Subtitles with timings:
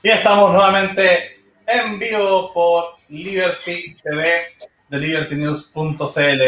[0.00, 4.46] Y estamos nuevamente en vivo por Liberty TV
[4.88, 6.42] de libertynews.cl.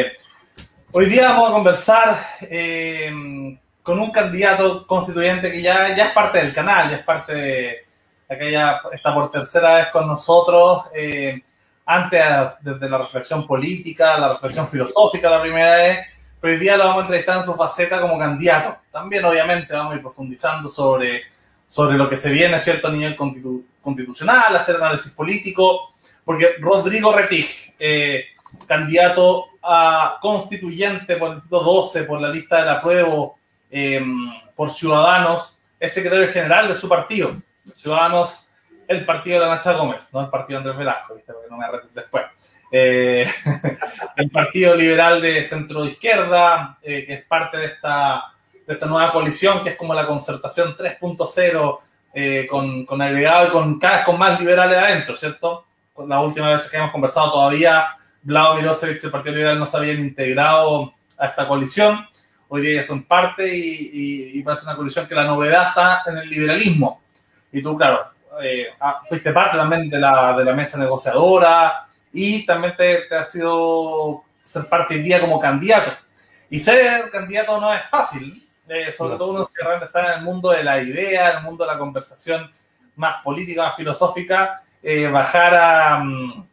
[0.93, 6.39] Hoy día vamos a conversar eh, con un candidato constituyente que ya, ya es parte
[6.39, 7.87] del canal, ya es parte de,
[8.29, 10.85] aquella, está por tercera vez con nosotros.
[10.95, 11.43] Eh,
[11.87, 12.23] antes,
[12.61, 15.99] desde la reflexión política, la reflexión filosófica la primera vez,
[16.41, 18.79] pero hoy día lo vamos a entrevistar en su faceta como candidato.
[18.93, 21.25] También, obviamente, vamos a ir profundizando sobre
[21.71, 27.47] sobre lo que se viene, ¿cierto?, a nivel constitucional, hacer análisis político, porque Rodrigo Retig,
[27.79, 28.25] eh,
[28.67, 33.39] candidato a constituyente por el distrito 12, por la lista del apruebo,
[33.71, 37.37] em, por Ciudadanos, es secretario general de su partido.
[37.73, 38.49] Ciudadanos,
[38.89, 41.33] el partido de la Nacha Gómez, no el partido de Andrés Velasco, ¿viste?
[41.33, 42.25] porque no me arrepiento después.
[42.73, 43.31] Eh,
[44.17, 48.30] el Partido Liberal de Centro Izquierda, eh, que es parte de esta
[48.71, 51.81] de esta nueva coalición que es como la concertación 3.0
[52.15, 55.65] eh, con, con agregado y con cada vez con más liberales adentro, ¿cierto?
[56.07, 59.77] La última vez que hemos conversado todavía, Vlado Milosevic y el Partido Liberal no se
[59.77, 62.07] habían integrado a esta coalición.
[62.47, 66.19] Hoy día ya son parte y, y, parece una coalición que la novedad está en
[66.19, 67.03] el liberalismo.
[67.51, 72.47] Y tú, claro, eh, ah, fuiste parte también de la, de la mesa negociadora y
[72.47, 75.91] también te, te ha sido ser parte hoy día como candidato.
[76.49, 80.25] Y ser candidato no es fácil, eh, sobre todo uno que realmente está en el
[80.25, 82.49] mundo de la idea, en el mundo de la conversación
[82.95, 86.47] más política, más filosófica, eh, bajar a, mm,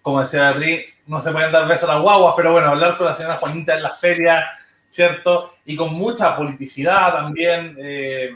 [0.00, 3.06] como decía Beatriz, no se pueden dar besos a las guaguas, pero bueno, hablar con
[3.08, 4.42] la señora Juanita en las ferias,
[4.88, 5.56] ¿cierto?
[5.66, 8.30] Y con mucha politicidad también, eh,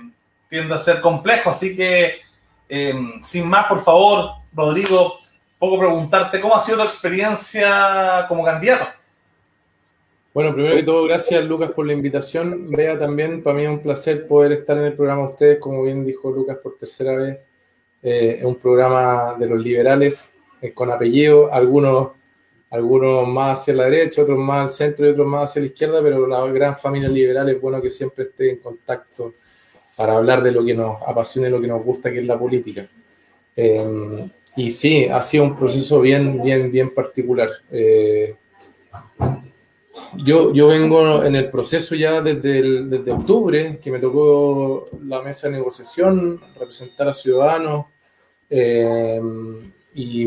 [0.50, 2.20] tiende a ser complejo, así que,
[3.24, 5.18] sin más, por favor, Rodrigo,
[5.58, 8.86] poco preguntarte, ¿cómo ha sido tu experiencia como candidato?
[10.34, 12.68] Bueno, primero que todo, gracias Lucas por la invitación.
[12.68, 15.84] Vea también, para mí es un placer poder estar en el programa de ustedes, como
[15.84, 17.38] bien dijo Lucas por tercera vez.
[18.02, 22.08] Eh, es un programa de los liberales eh, con apellido, algunos,
[22.70, 26.02] algunos más hacia la derecha, otros más al centro y otros más hacia la izquierda,
[26.02, 29.34] pero la gran familia liberal es bueno que siempre esté en contacto
[29.96, 32.36] para hablar de lo que nos apasiona y lo que nos gusta, que es la
[32.36, 32.84] política.
[33.54, 37.50] Eh, y sí, ha sido un proceso bien, bien, bien particular.
[40.16, 45.48] Yo, yo vengo en el proceso ya desde, desde octubre, que me tocó la mesa
[45.48, 47.86] de negociación, representar a ciudadanos
[48.50, 49.20] eh,
[49.94, 50.26] y,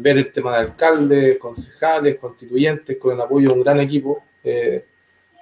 [0.00, 4.22] ver el tema de alcaldes, concejales, constituyentes, con el apoyo de un gran equipo.
[4.42, 4.84] Eh,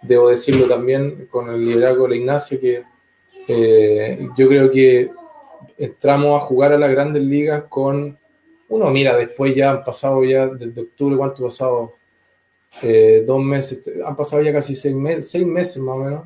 [0.02, 2.84] debo decirlo también con el liderazgo de la Ignacia, que
[3.48, 5.10] eh, yo creo que
[5.78, 8.18] entramos a jugar a las grandes ligas con,
[8.68, 11.95] uno mira, después ya han pasado ya desde octubre, ¿cuánto pasado?
[12.82, 16.25] Eh, dos meses, han pasado ya casi seis, meses, seis meses más o menos.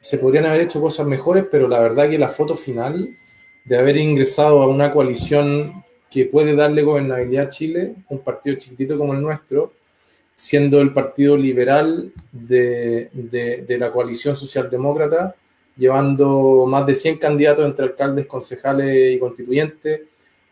[0.00, 3.10] Se podrían haber hecho cosas mejores, pero la verdad que la foto final
[3.64, 8.96] de haber ingresado a una coalición que puede darle gobernabilidad a Chile, un partido chiquitito
[8.96, 9.72] como el nuestro,
[10.34, 15.34] siendo el partido liberal de, de, la coalición socialdemócrata,
[15.76, 20.02] llevando más de 100 candidatos entre alcaldes, concejales y constituyentes,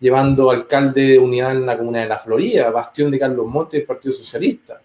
[0.00, 4.12] llevando alcalde de unidad en la comuna de La Florida, bastión de Carlos Montes Partido
[4.12, 4.80] Socialista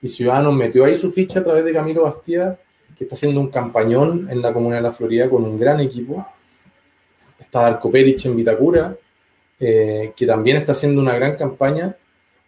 [0.00, 2.58] y Ciudadanos metió ahí su ficha a través de Camilo Bastía,
[2.96, 6.26] que está haciendo un campañón en la comuna de la Florida con un gran equipo.
[7.38, 8.96] Está Darko Peric en Vitacura,
[9.60, 11.96] eh, que también está haciendo una gran campaña.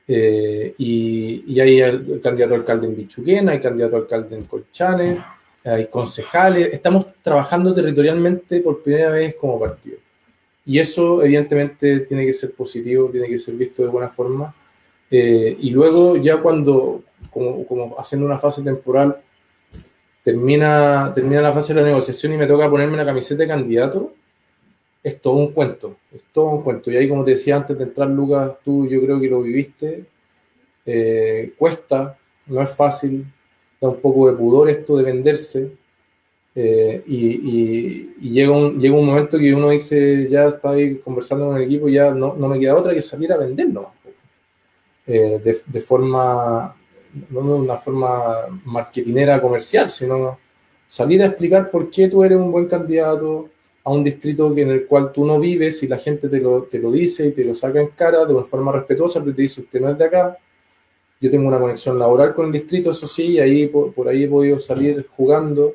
[0.07, 5.19] Eh, y, hay el, candidato alcalde en Bichuquena, hay candidato alcalde en Colchane,
[5.65, 6.73] hay concejales.
[6.73, 9.99] Estamos trabajando territorialmente por primera vez como partido.
[10.67, 14.55] Y eso evidentemente tiene que ser positivo, tiene que ser visto de buena forma.
[15.11, 19.21] Eh, y luego ya cuando, como, como haciendo una fase temporal,
[20.23, 24.13] termina, termina la fase de la negociación y me toca ponerme la camiseta de candidato,
[25.03, 26.91] es todo un cuento, es todo un cuento.
[26.91, 30.05] Y ahí, como te decía antes de entrar, Lucas, tú yo creo que lo viviste,
[30.87, 33.25] eh, cuesta, no es fácil,
[33.81, 35.73] da un poco de pudor esto de venderse.
[36.55, 41.47] Eh, y, y, llega, un, llega un momento que uno dice, ya está ahí conversando
[41.47, 43.93] con el equipo, ya no, no me queda otra que salir a venderlo.
[45.13, 46.73] Eh, de, forma
[47.31, 50.39] no de una forma marketinera comercial, sino
[50.87, 53.49] salir a explicar por qué tú eres un buen candidato
[53.83, 56.79] a un distrito en el cual tú no vives y la gente te lo, te
[56.79, 59.63] lo dice y te lo saca en cara de una forma respetuosa, pero te dice,
[59.63, 60.39] usted no es de acá,
[61.21, 64.29] yo tengo una conexión laboral con el distrito, eso sí, y ahí por, ahí he
[64.29, 65.75] podido salir jugando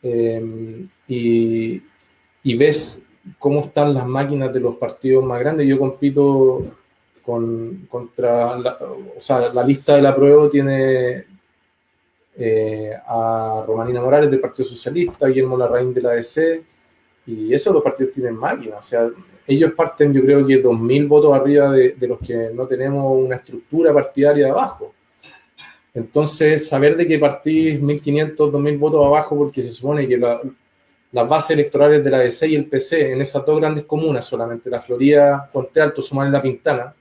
[0.00, 1.82] eh, y,
[2.44, 3.02] y ves
[3.36, 5.66] cómo están las máquinas de los partidos más grandes.
[5.66, 6.79] Yo compito
[7.30, 11.24] con, contra, la, o sea, la lista de la prueba tiene
[12.36, 16.64] eh, a Romanina Morales del Partido Socialista, Guillermo Larraín de la ADC,
[17.26, 19.08] y esos dos partidos tienen máquinas, o sea,
[19.46, 23.92] ellos parten, yo creo que 2.000 votos arriba de, los que no tenemos una estructura
[23.92, 24.92] partidaria abajo.
[25.94, 30.40] Entonces, saber de que partís 1.500, 2.000 votos abajo, porque se supone que la,
[31.12, 34.70] las bases electorales de la DC y el PC en esas dos grandes comunas, solamente
[34.70, 36.94] la Florida, Ponte Alto, Sumar La Pintana,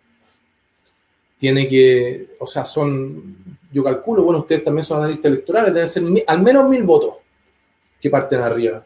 [1.40, 3.36] tiene que, o sea, son,
[3.72, 7.16] yo calculo, bueno, ustedes también son analistas electorales, deben ser al menos mil votos
[8.00, 8.86] que parten arriba.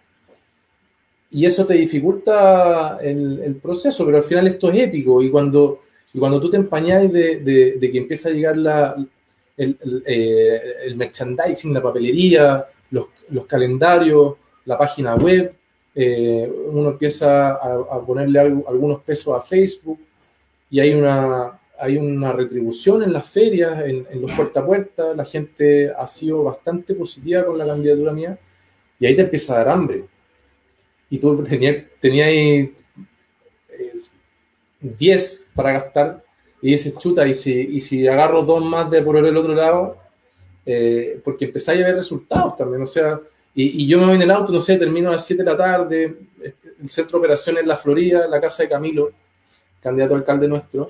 [1.32, 5.82] Y eso te dificulta el, proceso, pero al final esto es épico y cuando,
[6.14, 8.96] y cuando tú te empañáis de, de, que empieza a llegar la,
[9.58, 14.36] eh, el merchandising, la papelería, los, los calendarios,
[14.66, 15.56] la página web,
[15.96, 20.00] eh, uno empieza a, a ponerle algo, algunos pesos a Facebook
[20.70, 25.14] y hay una, hay una retribución en las ferias, en, en, los puerta a puerta,
[25.14, 28.38] la gente ha sido bastante positiva con la candidatura mía
[29.00, 30.06] y ahí te empieza a dar hambre.
[31.10, 32.28] Y tú tenías tenía
[34.80, 36.24] 10 para gastar
[36.62, 39.98] y dices, chuta, y si, y si agarro dos más de por el otro lado,
[40.66, 43.20] eh, porque empezáis a ver resultados también, o sea,
[43.54, 45.50] y, y, yo me voy en el auto, no sé, termino a las 7 de
[45.52, 46.18] la tarde,
[46.82, 49.12] el centro de operaciones en la Florida, la casa de Camilo,
[49.82, 50.88] candidato a alcalde nuestro,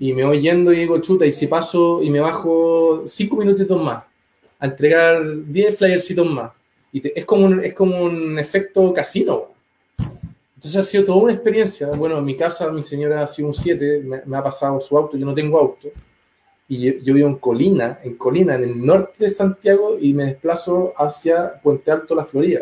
[0.00, 3.80] y me voy yendo y digo, chuta, y si paso y me bajo 5 minutitos
[3.80, 4.02] más,
[4.58, 6.52] a entregar 10 flyercitos más,
[6.90, 9.48] y te, es, como un, es como un efecto casino.
[10.56, 11.88] Entonces ha sido toda una experiencia.
[11.88, 14.96] Bueno, en mi casa mi señora ha sido un 7, me, me, ha pasado su
[14.96, 15.88] auto, yo no tengo auto
[16.66, 20.24] y yo, yo, vivo en Colina, en Colina, en el norte de Santiago, y me
[20.24, 22.60] desplazo hacia Puente Alto, la Florida.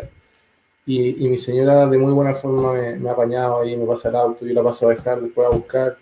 [0.85, 4.09] Y, y mi señora de muy buena forma me, me, ha apañado ahí, me pasa
[4.09, 5.97] el auto, yo la paso a dejar, después a buscar.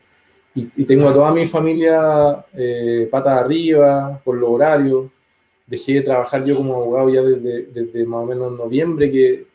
[0.57, 5.05] Y, tengo a toda mi familia eh, pata arriba, por los horarios.
[5.67, 9.45] Dejé de trabajar yo como abogado ya desde, más o menos noviembre que,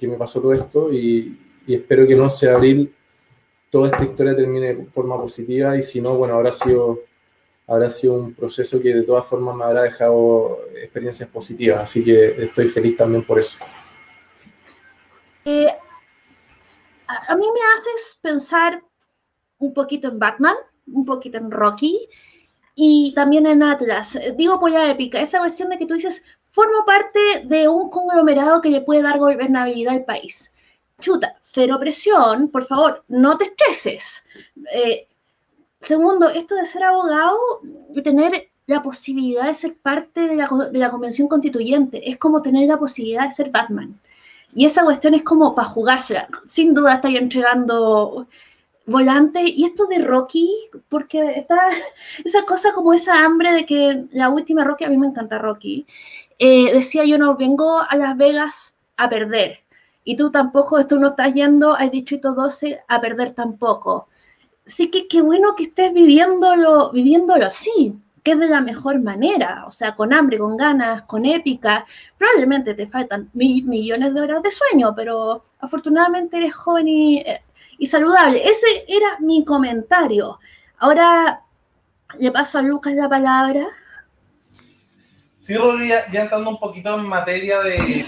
[0.00, 1.38] que me pasó todo esto y,
[1.68, 2.92] espero que no sea abril
[3.70, 7.00] toda esta historia termine de forma positiva y si no, bueno, habrá sido
[7.66, 12.44] habrá sido un proceso que de todas formas me habrá dejado experiencias positivas, así que
[12.44, 13.58] estoy feliz también por eso.
[15.44, 15.66] Eh,
[17.08, 18.80] a, a, mí me haces pensar
[19.58, 20.56] un poquito en Batman,
[20.92, 22.08] un poquito en Rocky
[22.74, 24.18] y también en Atlas.
[24.36, 26.22] Digo polla épica, esa cuestión de que tú dices,
[26.52, 30.52] formo parte de un conglomerado que le puede dar gobernabilidad al país.
[31.00, 34.24] Chuta, cero presión, por favor, no te estreses.
[34.72, 35.06] Eh,
[35.86, 37.38] Segundo, esto de ser abogado
[37.94, 42.42] y tener la posibilidad de ser parte de la, de la, convención constituyente, es como
[42.42, 43.96] tener la posibilidad de ser Batman.
[44.52, 46.28] Y esa cuestión es como para jugársela.
[46.44, 48.26] Sin duda estáis entregando
[48.86, 49.42] volante.
[49.42, 50.50] Y esto de Rocky,
[50.88, 51.58] porque está
[52.24, 55.86] esa cosa como esa hambre de que la última Rocky, a mí me encanta Rocky,
[56.38, 59.60] eh, decía yo no vengo a Las Vegas a perder.
[60.04, 64.08] Y tú tampoco, tú no estás yendo al Distrito 12 a perder tampoco
[64.66, 69.64] sí que qué bueno que estés viviéndolo, viviéndolo así, que es de la mejor manera,
[69.66, 71.86] o sea, con hambre, con ganas, con épica.
[72.18, 77.40] Probablemente te faltan mil millones de horas de sueño, pero afortunadamente eres joven y, eh,
[77.78, 78.48] y saludable.
[78.48, 80.38] Ese era mi comentario.
[80.78, 81.40] Ahora
[82.18, 83.66] le paso a Lucas la palabra.
[85.38, 88.04] Sí, Rodri, ya entrando un poquito en materia de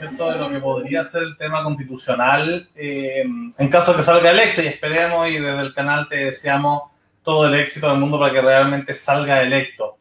[0.00, 3.24] lo que podría ser el tema constitucional, eh,
[3.56, 6.82] en caso de que salga electo, y esperemos, y desde el canal te deseamos
[7.22, 9.98] todo el éxito del mundo para que realmente salga electo.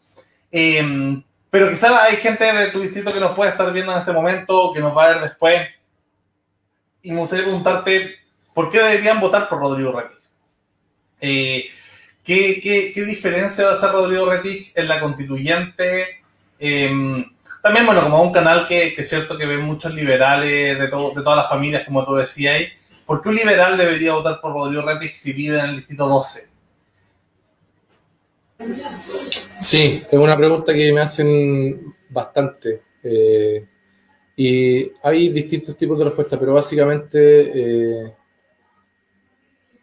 [0.51, 4.11] Eh, pero quizás hay gente de tu distrito que nos puede estar viendo en este
[4.11, 5.67] momento, que nos va a ver después,
[7.03, 8.15] y me gustaría preguntarte,
[8.57, 10.17] ¿por qué deberían votar por Rodrigo Rettig?
[11.21, 11.69] Eh,
[12.23, 16.23] ¿qué, diferencia va a hacer Rodrigo Rettig en la constituyente?
[16.57, 16.89] Eh,
[17.61, 21.47] también, bueno, como un canal que, es cierto que ve muchos liberales de, todas las
[21.47, 22.59] familias, como tú decías,
[23.05, 26.49] ¿por qué un liberal debería votar por Rodrigo Rettig si vive en el distrito 12?
[29.55, 32.81] Sí, es una pregunta que me hacen bastante.
[33.03, 33.67] Eh,
[34.35, 38.17] y hay distintos tipos de respuestas, pero básicamente eh,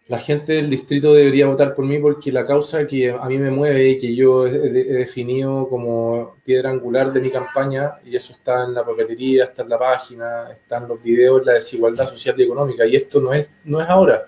[0.06, 3.50] la gente del distrito debería votar por mí porque la causa que a mí me
[3.50, 8.64] mueve y que yo he, definido como piedra angular de mi campaña, y eso está
[8.64, 12.42] en la papelería, está en la página, está en los videos, la desigualdad social y
[12.42, 12.84] económica.
[12.86, 14.26] Y esto no es, no es ahora.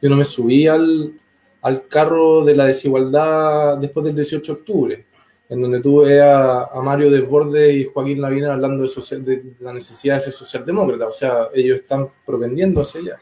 [0.00, 1.12] Yo no me subí al,
[1.62, 5.06] al carro de la desigualdad después del 18 de octubre,
[5.48, 9.72] en donde tuve a, a Mario Desbordes y Joaquín Lavina hablando de, social, de la
[9.72, 11.06] necesidad de ser socialdemócrata.
[11.06, 13.20] O sea, ellos están propendiendo hacia allá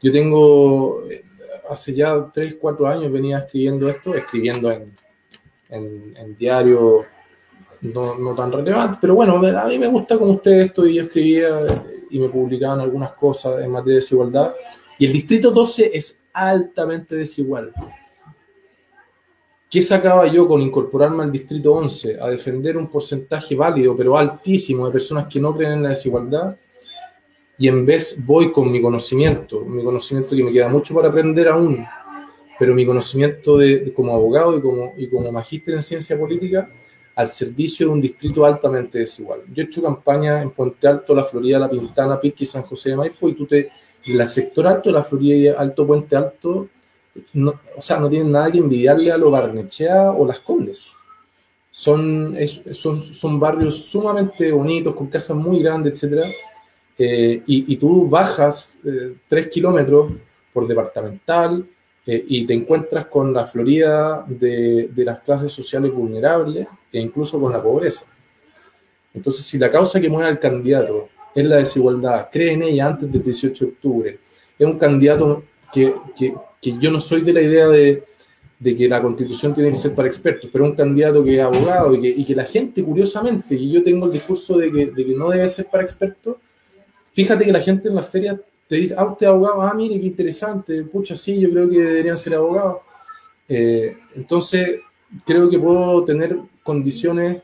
[0.00, 1.02] yo tengo,
[1.70, 4.94] hace ya 3, 4 años venía escribiendo esto, escribiendo en,
[5.70, 7.04] en, diario
[7.80, 11.02] no, no, tan relevante, pero bueno, a mí me gusta como usted esto y yo
[11.04, 11.66] escribía
[12.10, 14.52] y me publicaban algunas cosas en materia de desigualdad
[14.98, 17.72] Y el distrito 12 es altamente desigual.
[19.70, 24.86] ¿Qué sacaba yo con incorporarme al distrito 11 a defender un porcentaje válido, pero altísimo,
[24.86, 26.56] de personas que no creen en la desigualdad?
[27.58, 31.48] Y en vez voy con mi conocimiento, mi conocimiento que me queda mucho para aprender
[31.48, 31.84] aún,
[32.58, 36.68] pero mi conocimiento de, como abogado y como, y como magíster en ciencia política,
[37.16, 39.40] al servicio de un distrito altamente desigual.
[39.52, 42.90] Yo he hecho campaña en Puente Alto, La Florida, La Pintana, Pirque y San José
[42.90, 43.72] de Maipo, y tú te,
[44.06, 46.68] el sector alto, La Florida y Alto Puente Alto,
[47.76, 50.94] o sea, no tienen nada que envidiarle a los Barnechea o Las Condes.
[51.72, 52.36] Son,
[52.72, 56.24] son, son barrios sumamente bonitos, con casas muy grandes, etc.
[57.00, 60.12] Eh, y, tú bajas eh, kilómetros
[60.52, 61.64] por departamental
[62.04, 67.40] eh, y te encuentras con la Florida de, de, las clases sociales vulnerables e incluso
[67.40, 68.04] con la pobreza.
[69.14, 73.12] Entonces, si la causa que mueve al candidato es la desigualdad, cree en ella antes
[73.12, 74.18] del 18 de octubre,
[74.58, 78.02] es un candidato que, que, que yo no soy de la idea de,
[78.58, 81.94] de, que la constitución tiene que ser para expertos, pero un candidato que es abogado
[81.94, 85.06] y que, y que la gente, curiosamente, y yo tengo el discurso de que, de
[85.06, 86.36] que, no debe ser para expertos,
[87.18, 88.36] fíjate que la gente en las ferias
[88.68, 91.80] te dice, ah, usted es abogado, ah, mire, qué interesante, pucha, sí, yo creo que
[91.80, 92.76] deberían ser abogados.
[93.48, 94.78] Eh, entonces,
[95.26, 97.42] creo que puedo tener condiciones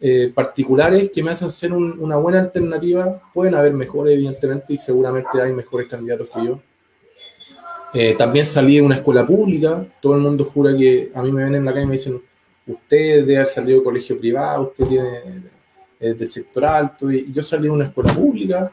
[0.00, 3.22] eh, particulares que me hacen ser un, una buena alternativa.
[3.32, 6.60] Pueden haber mejores, evidentemente, y seguramente hay mejores candidatos que yo.
[7.94, 11.42] Eh, también salí de una escuela pública, todo el mundo jura que a mí me
[11.42, 12.20] ven en la calle y me dicen,
[12.66, 15.10] usted debe haber salido de colegio privado, usted tiene
[15.98, 18.70] del sector alto, y yo salí de una escuela pública,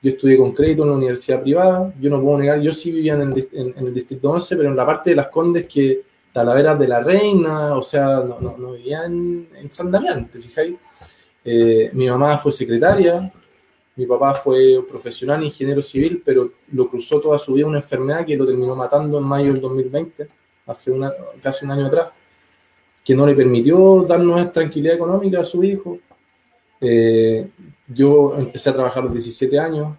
[0.00, 3.14] yo estudié con crédito en la universidad privada, yo no puedo negar, yo sí vivía
[3.14, 6.02] en el, en, el distrito 11, pero en la parte de las Condes que
[6.32, 10.40] Talaveras de la Reina, o sea, no, no, no vivía en, en San Damián, ¿te
[10.40, 10.76] fijáis?
[11.44, 13.32] Eh, mi mamá fue secretaria,
[13.96, 18.36] mi papá fue profesional ingeniero civil, pero lo cruzó toda su vida una enfermedad que
[18.36, 20.28] lo terminó matando en mayo del 2020,
[20.66, 21.12] hace una,
[21.42, 22.10] casi un año atrás,
[23.02, 25.98] que no le permitió darnos tranquilidad económica a su hijo.
[26.80, 27.48] Eh,
[27.88, 29.96] yo empecé a trabajar a los 17 años,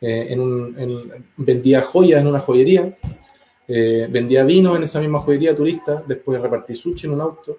[0.00, 2.96] eh, en un, vendía joyas en una joyería,
[3.66, 7.58] eh, vendía vino en esa misma joyería turista, después repartí sushi en un auto.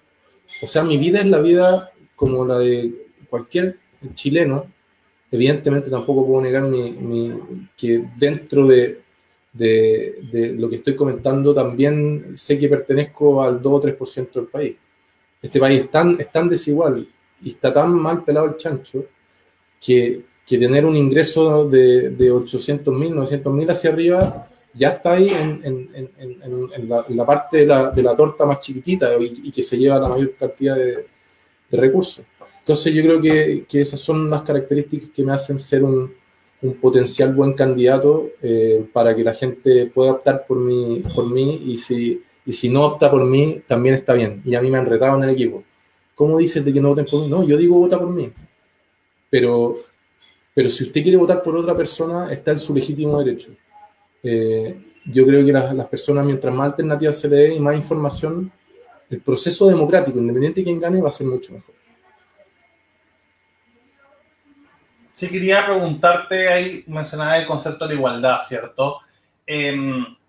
[0.64, 3.78] O sea, mi vida es la vida como la de cualquier
[4.14, 4.66] chileno
[5.32, 7.34] evidentemente tampoco puedo negar mi,
[7.78, 9.02] que dentro de,
[10.58, 14.76] lo que estoy comentando también sé que pertenezco al 2 o 3% del país.
[15.42, 17.08] Este país es tan, es tan desigual
[17.42, 19.06] y está tan mal pelado el chancho
[19.80, 25.14] que, que tener un ingreso de, de 800 mil, 900 mil hacia arriba ya está
[25.14, 29.42] ahí en, en, en, la, la, parte de la, de la, torta más chiquitita y,
[29.46, 31.08] y, que se lleva la mayor cantidad de,
[31.72, 32.26] recursos.
[32.60, 36.12] Entonces yo creo que, que, esas son las características que me hacen ser un,
[36.62, 41.62] un potencial buen candidato eh, para que la gente pueda optar por mí, por mí
[41.66, 44.42] y, si, y si no opta por mí, también está bien.
[44.46, 45.64] Y a mí me han retado en el equipo.
[46.16, 47.28] ¿Cómo dices de que no voten por mí?
[47.30, 48.32] No, yo digo vota por mí.
[49.30, 49.78] Pero,
[50.54, 53.52] pero si usted quiere votar por otra persona, está en su legítimo derecho.
[54.24, 58.52] Eh, yo creo que las, personas, mientras más alternativas se le dé y más información,
[59.10, 61.76] el proceso democrático, independiente de quién gane, va a ser mucho mejor.
[65.14, 69.02] Sí, quería preguntarte, ahí mencionaba el concepto de igualdad, ¿cierto?
[69.46, 69.76] Eh,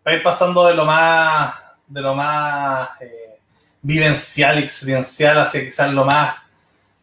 [0.02, 1.54] para ir pasando de lo más,
[1.86, 3.38] de lo más eh,
[3.82, 6.36] vivencial, experiencial, hacia quizás lo más,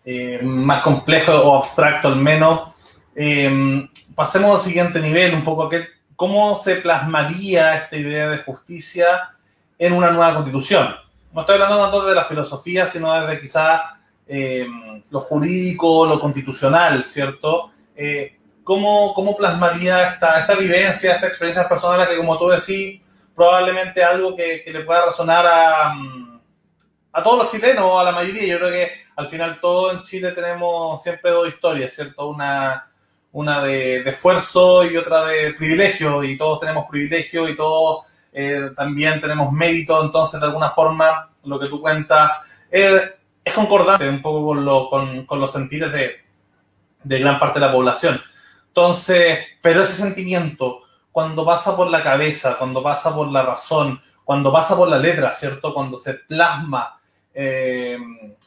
[0.10, 2.70] eh, más complejo o abstracto al menos,
[3.14, 5.86] em, pasemos al siguiente nivel, un poco, que,
[6.16, 9.32] ¿cómo se plasmaría esta idea de justicia
[9.78, 10.96] en una nueva constitución?
[11.34, 13.82] No estoy hablando tanto de la filosofía, sino desde quizás
[14.30, 17.72] em, lo jurídico, lo constitucional, ¿cierto?
[17.94, 23.02] Eh, ¿cómo, ¿cómo, plasmaría esta, esta vivencia, esta experiencia personal que, como tú decís,
[23.36, 26.27] probablemente algo que, que le pueda resonar a, mm,
[27.18, 28.46] a, todos los chilenos a la mayoría?
[28.46, 32.28] Yo creo que al final todos en Chile tenemos siempre dos historias, ¿cierto?
[32.28, 32.90] Una,
[33.32, 38.72] una de, de esfuerzo y otra de privilegio, y todos tenemos privilegio y todos eh,
[38.76, 42.32] también tenemos mérito, entonces de alguna forma lo que tú cuentas
[42.70, 46.28] es, es concordante un poco con, lo, con, con los sentidos de
[47.08, 48.22] de gran parte de la población.
[48.68, 54.52] Entonces, pero ese sentimiento, cuando pasa por la cabeza, cuando pasa por la razón, cuando
[54.52, 55.74] pasa por la letra, ¿cierto?
[55.74, 56.97] Cuando se plasma
[57.39, 58.00] eh,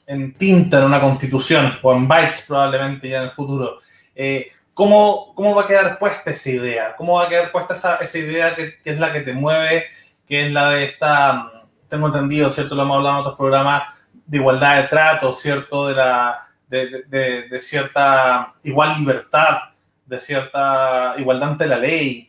[0.08, 3.80] en tinta en una constitución o en bytes probablemente ya en el futuro,
[4.16, 6.96] eh, ¿cómo, ¿cómo, va a quedar puesta esa idea?
[6.96, 9.86] ¿Cómo va a quedar puesta esa, esa idea que, que, es la que te mueve,
[10.26, 11.52] que es la de esta,
[11.88, 12.74] tengo entendido, ¿cierto?
[12.74, 13.82] Lo hemos hablado en otros programas,
[14.26, 15.86] de igualdad de trato, ¿cierto?
[15.86, 17.04] De la, de,
[17.48, 19.70] de, cierta igual libertad,
[20.04, 22.28] de cierta igualdad ante la ley.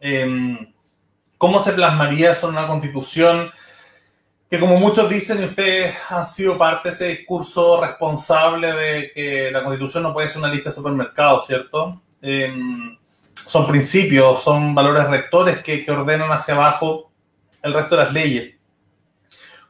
[0.00, 0.72] Eh,
[1.36, 3.52] ¿Cómo se plasmaría eso en una constitución
[4.50, 9.50] que, como muchos dicen, y ustedes han sido parte de ese discurso responsable de que
[9.50, 12.00] la constitución no puede ser una lista de supermercados, ¿cierto?
[12.22, 12.96] Em,
[13.34, 17.12] son principios, son valores rectores que, ordenan hacia abajo
[17.62, 18.54] el resto de las leyes.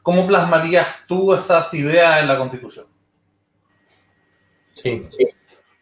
[0.01, 2.85] ¿Cómo plasmarías tú esas ideas en la Constitución?
[4.73, 5.09] Sí.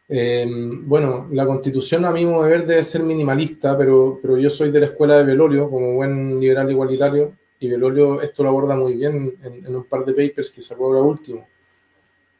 [0.10, 4.50] Em, bueno, la Constitución a mi modo de ver debe ser minimalista, pero, pero yo
[4.50, 8.76] soy de la escuela de Velorio, como buen liberal igualitario, y Velorio esto lo aborda
[8.76, 11.48] muy bien en, en un par de papers que sacó ahora último,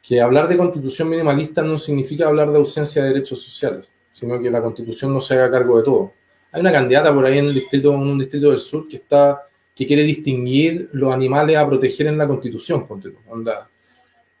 [0.02, 4.50] que hablar de Constitución minimalista no significa hablar de ausencia de derechos sociales, sino que
[4.50, 6.12] la Constitución no se haga cargo de todo.
[6.52, 9.48] Hay una candidata por ahí en, el distrito, en un distrito del sur que está
[9.78, 13.70] que quiere distinguir los animales a proteger en la Constitución, ponte onda.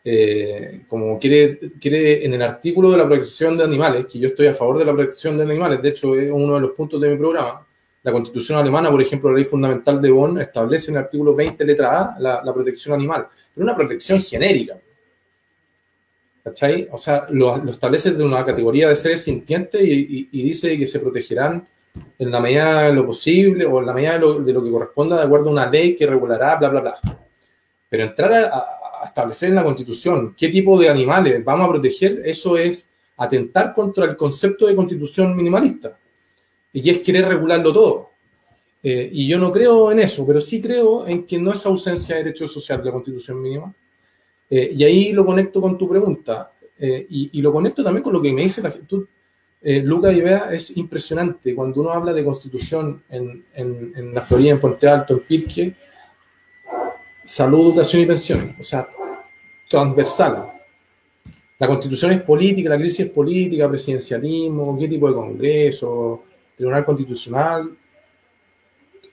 [0.02, 4.48] Eh, como quiere, quiere en el artículo de la protección de animales, que yo estoy
[4.48, 7.10] a favor de la protección de animales, de hecho es uno de los puntos de
[7.10, 7.64] mi programa,
[8.08, 11.62] la Constitución alemana, por ejemplo, la ley fundamental de Bonn, establece en el artículo 20,
[11.62, 14.78] letra A, la, protección animal, pero una protección genérica.
[16.42, 16.88] ¿Cachai?
[16.90, 21.68] O sea, lo, establece de una categoría de seres sintientes y, dice que se protegerán
[22.18, 25.24] en la medida de lo posible o en la medida de lo, que corresponda de
[25.24, 26.98] acuerdo a una ley que regulará, bla, bla, bla.
[27.90, 28.64] Pero entrar a,
[29.04, 32.88] establecer en la Constitución qué tipo de animales vamos a proteger, eso es
[33.18, 35.97] atentar contra el concepto de constitución minimalista.
[36.80, 38.10] Y es querer regularlo todo.
[38.82, 42.14] Eh, y yo no creo en eso, pero sí creo en que no es ausencia
[42.16, 43.74] de derechos sociales la constitución mínima.
[44.50, 46.52] Eh, y ahí lo conecto con tu pregunta.
[46.78, 48.72] Eh, y, lo conecto también con lo que me dice la.
[49.60, 51.54] Eh, Luca y Bea es impresionante.
[51.54, 55.74] Cuando uno habla de constitución en, en, la Florida, en Puente Alto, en Pirque,
[57.24, 58.88] salud, educación y pensión, o sea,
[59.68, 60.52] transversal.
[61.58, 66.22] La constitución es política, la crisis es política, presidencialismo, qué tipo de congreso,
[66.58, 67.70] tribunal constitucional.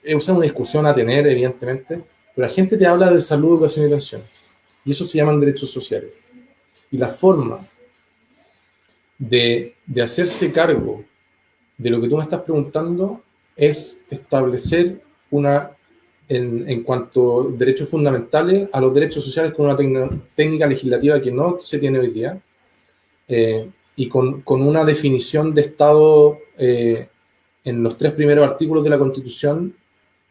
[0.03, 2.03] Es una discusión a tener, evidentemente,
[2.35, 4.21] pero la gente te habla de salud, educación y pensión.
[4.83, 6.31] Y eso se llaman derechos sociales.
[6.91, 7.59] Y la forma
[9.17, 11.03] de, hacerse cargo
[11.77, 13.21] de lo que tú me estás preguntando
[13.55, 15.71] es establecer una,
[16.27, 19.77] en, cuanto a derechos fundamentales, a los derechos sociales con una
[20.35, 22.39] técnica legislativa que no se tiene hoy día,
[23.27, 27.07] eh, y con, una definición de Estado eh,
[27.65, 29.73] en los tres primeros artículos de la Constitución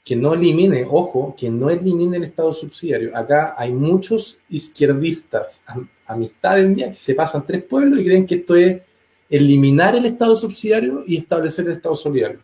[0.05, 3.16] que no elimine, ojo, que no elimine el Estado subsidiario.
[3.16, 5.62] Acá hay muchos izquierdistas,
[6.07, 8.81] amistades mías, que se pasan tres pueblos y creen que esto es
[9.29, 12.38] eliminar el Estado subsidiario y establecer el Estado solidario.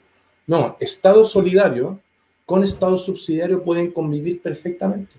[0.47, 2.01] No, Estado solidario
[2.47, 5.17] con Estado subsidiario pueden convivir perfectamente.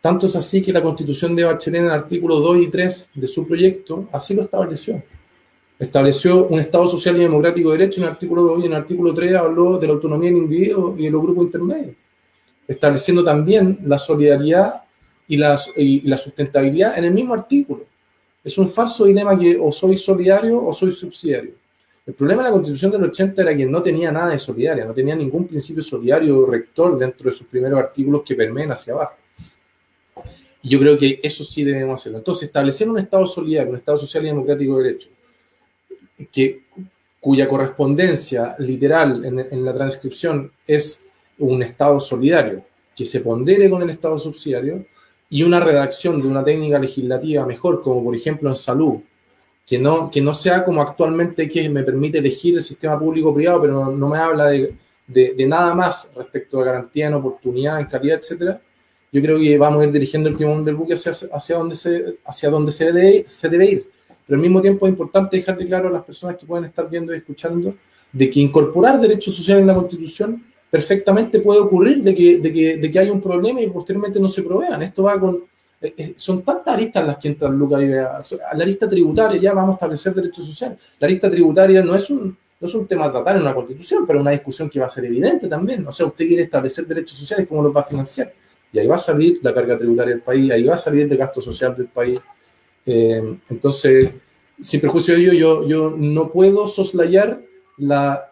[0.00, 3.26] Tanto es así que la Constitución de Bachelet en el artículo 2 y 3 de
[3.26, 5.02] su proyecto así lo estableció
[5.84, 8.78] estableció un Estado social y democrático de derecho en el artículo 2 y en el
[8.78, 11.96] artículo 3 habló de la autonomía del individuo y de los grupos intermedios,
[12.68, 14.82] estableciendo también la solidaridad
[15.26, 15.56] y la,
[16.16, 17.84] sustentabilidad en el mismo artículo.
[18.44, 21.54] Es un falso dilema que o soy solidario o soy subsidiario.
[22.06, 24.94] El problema de la constitución del 80 era que no tenía nada de solidaria, no
[24.94, 29.14] tenía ningún principio solidario rector dentro de sus primeros artículos que permeen hacia abajo.
[30.62, 32.18] Y yo creo que eso sí debemos hacerlo.
[32.18, 35.08] Entonces, establecer un Estado solidario, un Estado social y democrático de derecho,
[36.30, 36.64] que,
[37.20, 41.04] cuya correspondencia literal en, la transcripción es
[41.38, 42.64] un Estado solidario,
[42.96, 44.84] que se pondere con el Estado subsidiario,
[45.30, 49.00] y una redacción de una técnica legislativa mejor, como por ejemplo en salud,
[49.66, 53.92] que no, que no sea como actualmente que me permite elegir el sistema público-privado, pero
[53.92, 54.74] no, me habla de,
[55.06, 58.60] de, nada más respecto a garantía en oportunidad, en calidad, etcétera.
[59.12, 62.18] Yo creo que vamos a ir dirigiendo el timón del buque hacia, hacia donde, se,
[62.24, 63.86] hacia donde se, debe, se debe ir.
[64.32, 67.12] Pero al mismo tiempo es importante dejarle claro a las personas que pueden estar viendo
[67.12, 67.74] y escuchando
[68.10, 72.78] de que incorporar derechos sociales en la Constitución perfectamente puede ocurrir de que, de que,
[72.78, 74.80] de que hay un problema y posteriormente no se provean.
[74.80, 75.44] Esto va con...
[75.82, 79.72] Eh, eh, son tantas aristas las que entran, Luca, a la lista tributaria ya vamos
[79.72, 80.78] a establecer derechos sociales.
[80.98, 84.06] La lista tributaria no es un, no es un tema a tratar en una constitución,
[84.06, 85.86] pero una discusión que va a ser evidente también.
[85.86, 88.32] O sea, usted quiere establecer derechos sociales, ¿cómo los va a financiar?
[88.72, 91.18] Y ahí va a salir la carga tributaria del país, ahí va a salir el
[91.18, 92.18] gasto social del país.
[92.86, 94.10] Eh, entonces,
[94.60, 97.40] sin perjuicio de ello, yo, no puedo soslayar
[97.78, 98.30] la,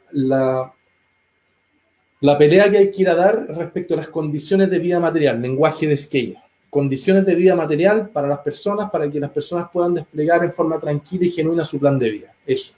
[2.38, 5.86] pelea que hay que ir a dar respecto a las condiciones de vida material, lenguaje
[5.86, 6.42] de esquella.
[6.68, 10.78] Condiciones de vida material para las personas, para que las personas puedan desplegar en forma
[10.78, 12.34] tranquila y genuina su plan de vida.
[12.46, 12.74] Eso.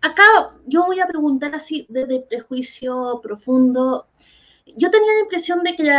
[0.00, 0.22] Acá
[0.66, 4.06] yo voy a preguntar así desde prejuicio profundo.
[4.66, 5.90] Yo tenía la impresión de que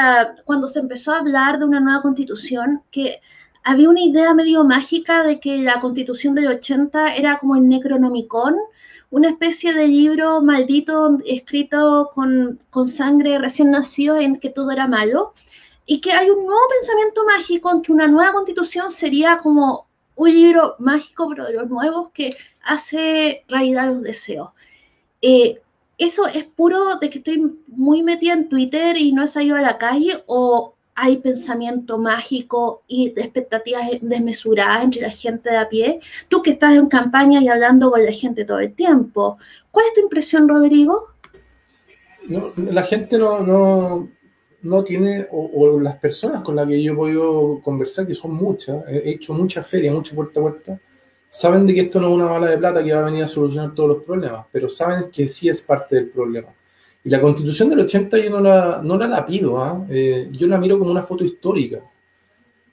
[0.45, 3.21] cuando se empezó a hablar de una nueva constitución, que
[3.63, 8.56] había una idea medio mágica de que la constitución del 80 era como el Necronomicon,
[9.10, 14.88] una especie de libro maldito escrito con, con sangre recién nacido en que todo era
[14.88, 15.34] malo,
[15.86, 20.30] y que hay un nuevo pensamiento mágico en que una nueva constitución sería como un
[20.30, 24.49] libro mágico, pero de los nuevos, que hace realidad los deseos.
[25.21, 25.62] Eh,
[25.97, 29.62] ¿Eso es puro de que estoy muy metida en Twitter y no he salido a
[29.62, 30.23] la calle?
[30.27, 35.99] ¿O hay pensamiento mágico y expectativas desmesuradas entre la gente de a pie?
[36.27, 39.38] Tú que estás en campaña y hablando con la gente todo el tiempo,
[39.71, 41.07] ¿cuál es tu impresión, Rodrigo?
[42.57, 44.10] la gente no, no,
[44.62, 48.83] no tiene, o, las personas con las que yo he podido conversar, que son muchas,
[48.88, 50.81] he hecho muchas ferias, mucha puerta a puerta,
[51.29, 53.27] saben de que esto no es una bala de plata que va a venir a
[53.27, 56.47] solucionar todos los problemas, pero saben que sí es parte del problema.
[57.03, 59.85] Y la constitución del 80 yo no la, no la, pido, ¿ah?
[59.89, 61.79] eh, yo la miro como una foto histórica,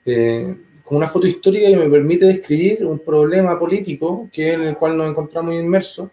[0.05, 4.75] eh, como una foto histórica que me permite describir un problema político que en el
[4.75, 6.09] cual nos encontramos inmersos.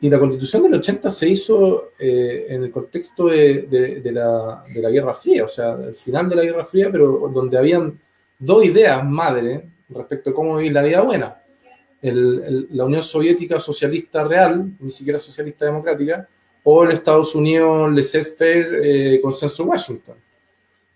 [0.00, 4.82] Y la constitución del 80 se hizo eh, en el contexto de, de, la, de,
[4.82, 7.98] la, Guerra Fría, o sea, el final de la Guerra Fría, pero donde habían
[8.38, 11.42] dos ideas madres respecto a cómo vivir la vida buena.
[12.02, 16.28] El, la Unión Soviética socialista real, ni siquiera socialista democrática,
[16.62, 20.16] o el Estados Unidos laissez-faire eh, consenso Washington.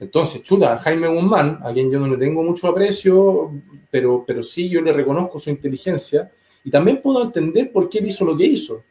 [0.01, 3.53] Entonces, chuta, Jaime Guzmán, a quien yo no le tengo mucho aprecio,
[3.91, 6.31] pero, pero sí yo le reconozco su inteligencia
[6.65, 8.83] y también puedo entender por qué él hizo lo que hizo.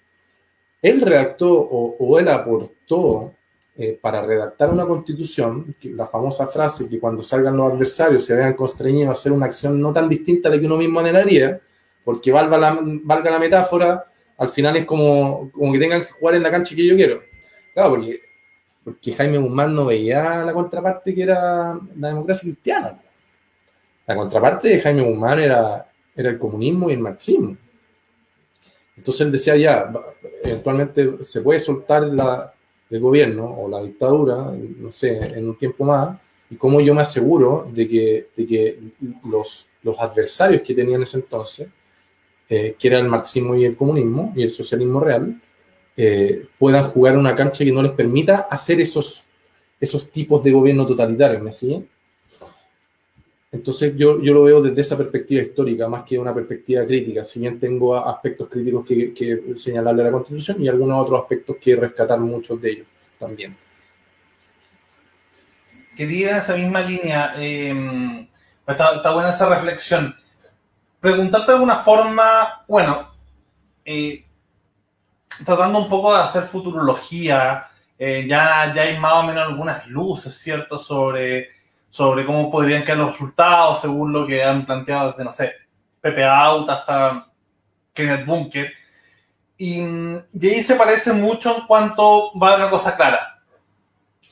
[0.81, 3.33] Él redactó o, o él aportó
[3.81, 8.53] eh, para redactar una constitución, la famosa frase que cuando salgan los adversarios se vean
[8.53, 11.61] constreñidos a hacer una acción no tan distinta a la que uno mismo anhelaría,
[12.03, 14.03] porque valga la, valga la metáfora,
[14.37, 17.21] al final es como, como que tengan que jugar en la cancha que yo quiero.
[17.73, 18.19] Claro, porque,
[18.83, 22.99] porque Jaime Guzmán no veía la contraparte que era la democracia cristiana.
[24.05, 27.55] La contraparte de Jaime Guzmán era, era el comunismo y el marxismo.
[28.97, 29.89] Entonces él decía ya,
[30.43, 32.53] eventualmente se puede soltar la,
[32.89, 36.17] el gobierno o la dictadura, no sé, en un tiempo más,
[36.49, 38.79] y cómo yo me aseguro de que, de que
[39.29, 41.67] los, los adversarios que tenían en ese entonces,
[42.49, 45.39] eh, que era el marxismo y el comunismo y el socialismo real,
[45.95, 49.25] eh, puedan jugar una cancha que no les permita hacer esos,
[49.79, 51.87] esos tipos de gobierno totalitario, ¿me siguen?
[53.51, 57.39] Entonces yo, yo lo veo desde esa perspectiva histórica, más que una perspectiva crítica, si
[57.39, 62.19] bien tengo aspectos críticos que, señalarle a la Constitución y algunos otros aspectos que rescatar
[62.19, 63.57] muchos de ellos también.
[65.97, 68.27] Quería esa misma línea, eh,
[68.67, 70.15] está, buena esa reflexión,
[70.99, 73.09] preguntarte de alguna forma, bueno,
[73.83, 74.23] eh,
[75.43, 77.65] tratando un poco de hacer futurología,
[77.97, 81.58] eh, ya, ya hay más o menos algunas luces, ¿cierto?, sobre
[81.89, 85.53] sobre cómo podrían quedar los resultados según lo que han planteado desde, no sé,
[86.01, 87.27] Pepe Out hasta
[87.93, 88.71] Kenneth Bunker.
[89.57, 93.41] Y, ahí se parece mucho en cuanto va a una cosa clara.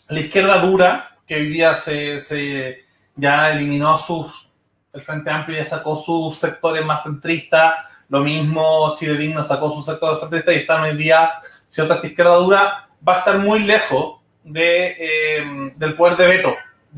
[0.08, 4.50] La izquierda dura, que hoy día se, ya eliminó sus,
[4.94, 7.74] el Frente Amplio ya sacó sus sectores más centristas,
[8.08, 11.34] lo mismo Chile sacó sus sectores centristas y está hoy día,
[11.68, 16.56] cierta izquierda dura, va a estar muy lejos de, eh, del poder de veto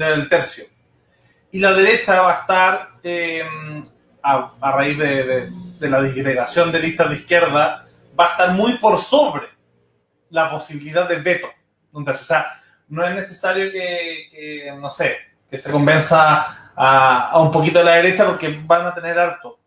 [0.07, 0.63] del tercio.
[1.51, 3.43] Y la derecha va a estar, eh,
[4.23, 7.85] a, raíz de, la disgregación de listas de izquierda,
[8.17, 9.47] va a estar muy por sobre
[10.29, 11.47] la posibilidad de veto.
[11.91, 15.17] O sea, no es necesario que, no sé,
[15.49, 19.59] que se convenza a, un poquito de la derecha porque van a tener harto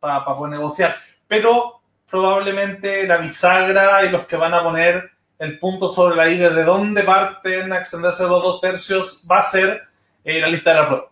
[0.00, 0.96] para poder negociar.
[1.26, 6.36] Pero probablemente la bisagra y los que van a poner el punto sobre la I
[6.36, 9.82] de dónde parten a extenderse los dos tercios va a ser
[10.24, 11.10] eh, la lista de la prueba,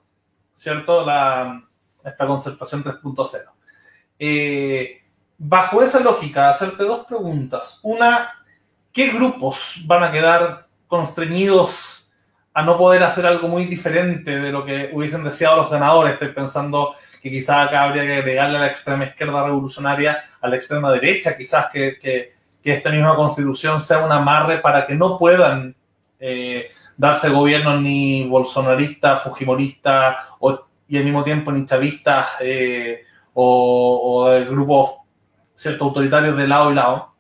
[0.55, 1.05] ¿cierto?
[1.05, 1.63] La,
[2.05, 3.43] esta concertación 3.0.
[4.19, 5.03] Eh,
[5.39, 7.79] bajo esa lógica, hacerte dos preguntas.
[7.83, 8.45] Una,
[8.93, 12.13] ¿qué grupos van a quedar constreñidos
[12.53, 16.15] a no poder hacer algo muy diferente de lo que hubiesen deseado los ganadores?
[16.15, 20.57] Estoy pensando que quizás acá habría que agregarle a la extrema izquierda revolucionaria, a la
[20.57, 22.36] extrema derecha, quizás que que
[22.73, 25.75] esta misma constitución sea un amarre para que no puedan
[26.19, 30.17] eh, darse gobiernos ni bolsonaristas, fujimoristas
[30.89, 34.93] y al mismo tiempo ni chavistas eh, o, o, grupos
[35.55, 37.15] cierto, autoritarios de lado y lado.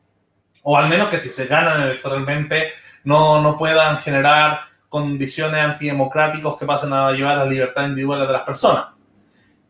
[0.62, 2.72] O al menos que si se ganan electoralmente
[3.04, 8.32] no, no puedan generar condiciones antidemocráticas que pasen a llevar a la libertad individual de
[8.32, 8.86] las personas.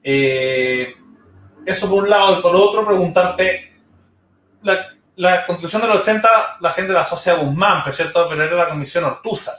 [0.03, 0.95] Eh,
[1.67, 2.39] eso por un lado.
[2.39, 3.73] Y por otro, preguntarte,
[4.62, 6.29] la, la constitución del 80
[6.61, 8.29] la gente la asocia a Guzmán, ¿cierto?
[8.29, 9.55] Pero era la comisión Ortúzar.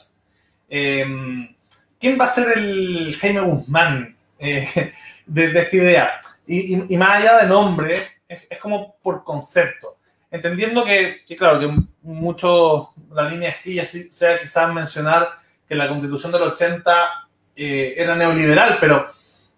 [0.69, 1.55] Em,
[1.99, 4.93] ¿Quién va a ser el Jaime Guzmán eh,
[5.25, 6.21] de, esta idea.
[6.45, 9.97] Y, más allá de nombre, es, como por concepto.
[10.29, 16.43] Entendiendo que, claro, que mucho la línea esquilla sea quizás mencionar que la constitución del
[16.43, 19.09] 80 eh, era neoliberal, pero,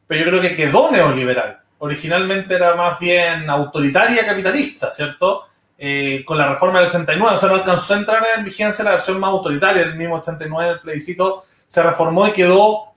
[0.08, 1.60] pero yo creo que quedó neoliberal.
[1.80, 5.49] Originalmente era más bien autoritaria capitalista, ¿cierto?
[5.82, 8.92] Eh, con la reforma del 89, o sea, no alcanzó a entrar en vigencia la
[8.92, 12.96] versión más autoritaria, el mismo 89, el plebiscito se reformó y quedó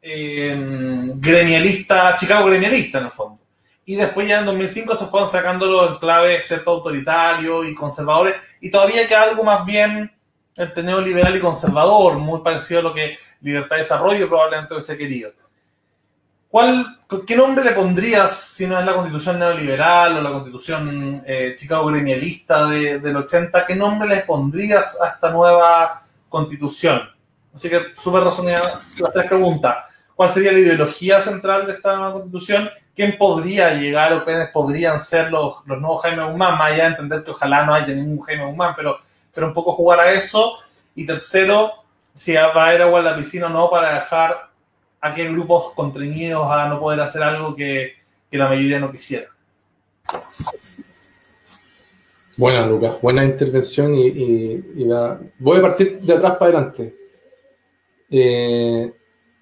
[0.00, 3.42] eh, gremialista, Chicago gremialista en el fondo.
[3.84, 8.70] Y después ya en 2005 se fueron sacándolo en clave cierto autoritario y conservadores, y
[8.70, 10.12] todavía queda algo más bien
[10.56, 15.32] entre neoliberal y conservador, muy parecido a lo que Libertad de Desarrollo probablemente hubiese querido.
[16.54, 21.56] ¿Cuál, ¿Qué nombre le pondrías si no es la constitución neoliberal o la constitución eh,
[21.58, 23.66] Chicago gremialista de, del 80?
[23.66, 27.10] ¿Qué nombre le pondrías a esta nueva constitución?
[27.52, 29.78] Así que súper razonada las tres preguntas.
[30.14, 32.70] ¿Cuál sería la ideología central de esta nueva constitución?
[32.94, 36.56] ¿Quién podría llegar o quiénes podrían ser los, los nuevos Jaime Guzmán?
[36.56, 39.00] Más allá de entender que ojalá no haya ningún Jaime Guzmán, pero,
[39.34, 40.58] pero un poco jugar a eso.
[40.94, 41.72] Y tercero,
[42.14, 44.53] si va a ir agua a la piscina o no para dejar
[45.04, 47.92] a qué grupos contrañidos a no poder hacer algo que,
[48.30, 49.28] la mayoría no quisiera.
[52.36, 54.64] Buena, Lucas, buena intervención y,
[55.38, 56.96] voy a partir de atrás para adelante.
[58.10, 58.92] Eh,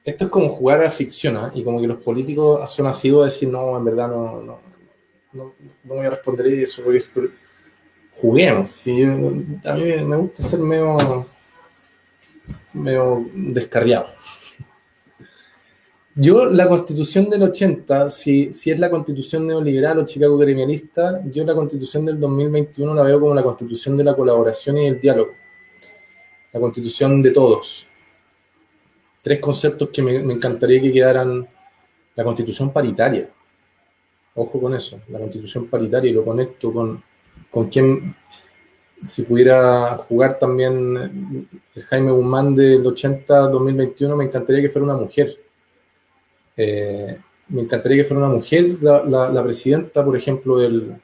[0.05, 1.51] esto es como jugar a la ficción, ¿ah?
[1.55, 4.59] y como que los políticos son nacidos a decir, no, en verdad no, no,
[5.33, 5.53] no,
[5.85, 7.03] voy a responder eso, voy a...
[8.11, 8.71] juguemos.
[8.73, 9.03] ¿sí?
[9.05, 11.25] A mí me gusta ser medio,
[12.75, 14.07] medio descarriado.
[16.15, 21.45] Yo, la constitución del 80, si, si es la constitución neoliberal o Chicago gremialista, yo
[21.45, 25.33] la constitución del 2021 la veo como la constitución de la colaboración y el diálogo.
[26.53, 27.89] La constitución de todos
[29.23, 31.49] tres conceptos que me, encantaría que quedaran.
[32.15, 33.31] La constitución paritaria.
[34.35, 37.03] Ojo con eso, la constitución paritaria y lo conecto con,
[37.51, 38.15] con quien,
[39.07, 45.42] si pudiera jugar también el Jaime Guzmán del 80-2021, me encantaría que fuera una mujer.
[46.57, 50.95] Eh, me encantaría que fuera una mujer la, presidenta, por ejemplo, del,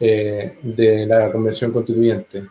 [0.00, 2.44] eh, de la Convención Constituyente.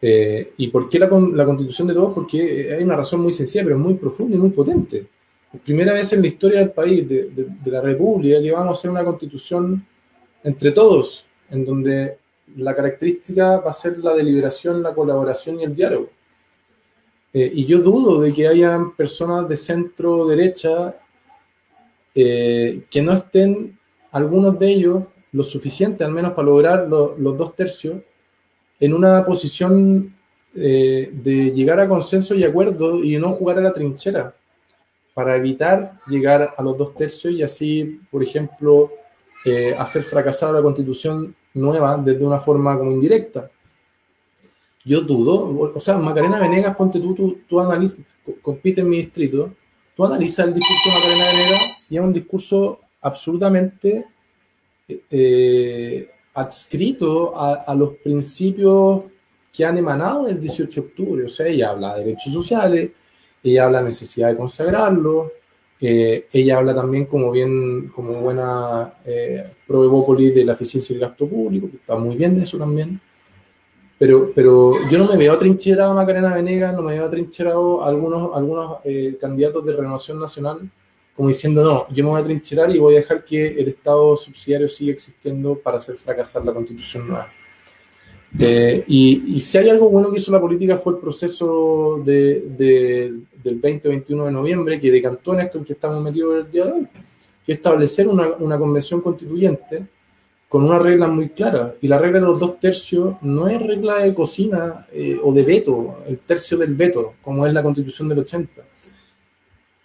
[0.00, 2.14] Eh, ¿Y por qué la, la, constitución de todos?
[2.14, 5.06] Porque hay una razón muy sencilla, pero muy profunda y muy potente.
[5.64, 8.90] Primera vez en la historia del país, de, de, la República, que vamos a hacer
[8.90, 9.86] una constitución
[10.42, 12.18] entre todos, en donde
[12.56, 16.10] la característica va a ser la deliberación, la colaboración y el diálogo.
[17.32, 20.94] Eh, y yo dudo de que hayan personas de centro derecha
[22.14, 23.78] eh, que no estén,
[24.12, 27.96] algunos de ellos, lo suficiente al menos para lograr los dos tercios,
[28.78, 30.14] en una posición
[30.54, 34.34] eh, de llegar a consenso y acuerdo y no jugar a la trinchera,
[35.12, 38.92] para evitar llegar a los dos tercios y así, por ejemplo,
[39.44, 43.50] eh, hacer fracasar la constitución nueva desde una forma como indirecta.
[44.84, 47.58] Yo dudo, o sea, Macarena Venegas, ponte tú, tú, tú
[48.42, 49.54] compite en mi distrito,
[49.96, 54.06] tú analizas el discurso de Macarena Venegas y es un discurso absolutamente
[54.88, 59.04] eh, adscrito a, los principios
[59.52, 61.24] que han emanado del 18 de octubre.
[61.24, 62.90] O sea, ella habla de derechos sociales,
[63.42, 65.32] ella habla de necesidad de consagrarlo,
[65.80, 71.70] eh, ella habla también como bien, como buena eh, de la eficiencia del gasto público,
[71.70, 73.00] que está muy bien eso también.
[73.98, 77.88] Pero, pero yo no me veo atrincherado a Macarena Venegas, no me veo atrincherado a
[77.88, 80.68] algunos, algunos eh, candidatos de Renovación Nacional
[81.14, 84.16] como diciendo, no, yo me voy a trincherar y voy a dejar que el Estado
[84.16, 87.32] subsidiario siga existiendo para hacer fracasar la constitución nueva.
[88.36, 92.42] Eh, y, si hay algo bueno que hizo la política fue el proceso de,
[93.44, 96.72] del 20-21 de noviembre que decantó en esto en que estamos metidos el día de
[96.72, 96.88] hoy,
[97.46, 99.86] que establecer una, una convención constituyente
[100.48, 101.74] con una regla muy clara.
[101.80, 105.42] Y la regla de los dos tercios no es regla de cocina eh, o de
[105.42, 108.62] veto, el tercio del veto, como es la constitución del 80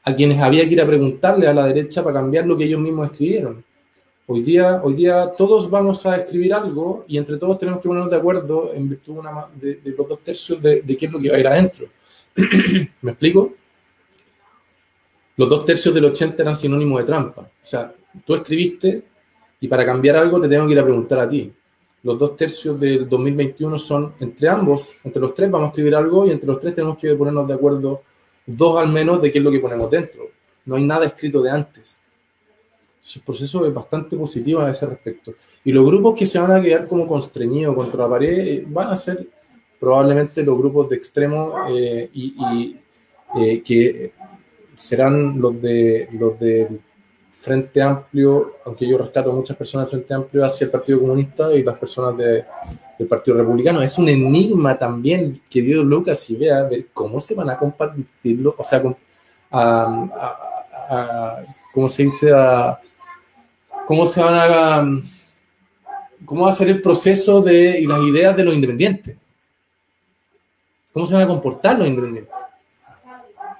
[0.03, 2.79] a quienes había que ir a preguntarle a la derecha para cambiar lo que ellos
[2.79, 3.63] mismos escribieron.
[4.25, 8.11] Hoy día, hoy día todos vamos a escribir algo y entre todos tenemos que ponernos
[8.11, 9.19] de acuerdo en virtud
[9.55, 11.87] de, los dos tercios de, qué es lo que va a ir adentro.
[13.01, 13.53] ¿Me explico?
[15.35, 17.41] Los dos tercios del 80 eran sinónimo de trampa.
[17.41, 17.93] O sea,
[18.25, 19.03] tú escribiste
[19.59, 21.51] y para cambiar algo te tengo que ir a preguntar a ti.
[22.03, 26.25] Los dos tercios del 2021 son entre ambos, entre los tres vamos a escribir algo
[26.25, 28.01] y entre los tres tenemos que ponernos de acuerdo
[28.45, 30.23] dos al menos de qué es lo que ponemos dentro.
[30.65, 32.01] No hay nada escrito de antes.
[33.15, 35.33] El proceso es bastante positivo a ese respecto.
[35.63, 38.89] Y los grupos que se van a quedar como constreñidos contra la pared eh, van
[38.89, 39.27] a ser
[39.79, 42.77] probablemente los grupos de extremo eh, y,
[43.37, 44.11] eh, que
[44.75, 46.79] serán los de los del
[47.39, 51.53] Frente Amplio, aunque yo rescato a muchas personas del Frente Amplio hacia el Partido Comunista
[51.53, 52.43] y las personas de,
[52.97, 53.81] del Partido Republicano.
[53.81, 58.63] Es un enigma también, querido Lucas, y vea ver cómo se van a compartirlo, o
[58.63, 58.83] sea,
[59.51, 61.37] a,
[61.73, 62.29] ¿cómo se dice?
[63.87, 65.01] ¿Cómo se van a...
[66.25, 69.15] ¿Cómo va a ser el proceso de, y las ideas de los independientes?
[70.91, 72.35] ¿Cómo se van a comportar los independientes?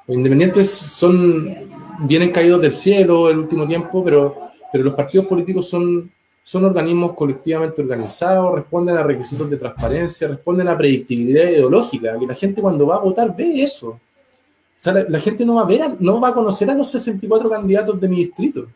[0.05, 1.68] Los independientes son,
[2.01, 4.35] vienen caídos del cielo el último tiempo, pero,
[4.71, 6.11] pero los partidos políticos son,
[6.43, 12.35] son organismos colectivamente organizados, responden a requisitos de transparencia, responden a predictibilidad ideológica, que la
[12.35, 13.89] gente cuando va a votar ve eso.
[13.89, 17.49] O sea, la, gente no va a ver, no va a conocer a los 64
[17.49, 18.67] candidatos de mi distrito.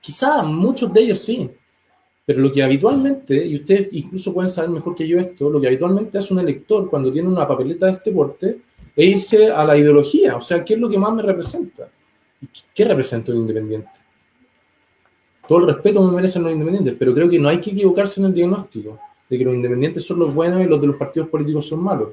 [0.00, 1.48] Quizá muchos de ellos sí,
[2.26, 5.68] pero lo que habitualmente, y ustedes incluso pueden saber mejor que yo esto, lo que
[5.68, 8.58] habitualmente hace un elector cuando tiene una papeleta de este porte
[8.94, 11.88] e irse a la ideología, o sea, ¿qué es lo que más me representa?
[12.74, 13.90] ¿Qué representa un independiente?
[15.46, 18.26] Todo el respeto me merecen los independientes, pero creo que no hay que equivocarse en
[18.26, 21.68] el diagnóstico de que los independientes son los buenos y los de los partidos políticos
[21.68, 22.10] son malos.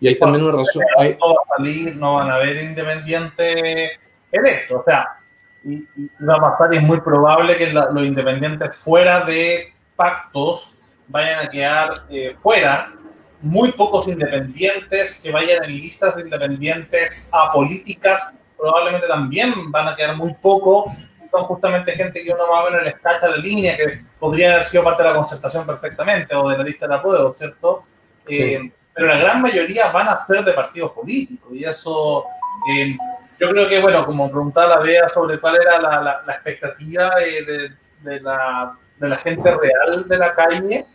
[0.00, 0.82] Y hay también una razón.
[0.98, 1.16] Hay...
[1.20, 3.92] No, va a salir, no van a haber independientes
[4.30, 5.18] electos, o sea,
[5.64, 5.86] y,
[6.24, 10.74] va a pasar y es muy probable que los independientes fuera de pactos
[11.08, 12.92] vayan a quedar eh, fuera
[13.40, 20.16] muy pocos independientes que vayan en listas de independientes apolíticas, probablemente también van a quedar
[20.16, 20.92] muy pocos.
[21.30, 24.64] Son justamente gente que uno más o menos les cacha la línea, que podrían haber
[24.64, 27.84] sido parte de la concertación perfectamente o de la lista de apoyo, ¿cierto?
[28.28, 32.24] Eh, pero la gran mayoría van a ser de partidos políticos y eso,
[32.72, 32.96] eh,
[33.38, 37.70] yo creo que, bueno, como preguntaba la Bea sobre cuál era la, la, expectativa de,
[38.00, 40.86] de, la, de, la, gente real de la calle,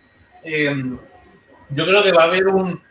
[0.44, 0.98] eh,
[1.74, 2.82] yo creo que va a haber un,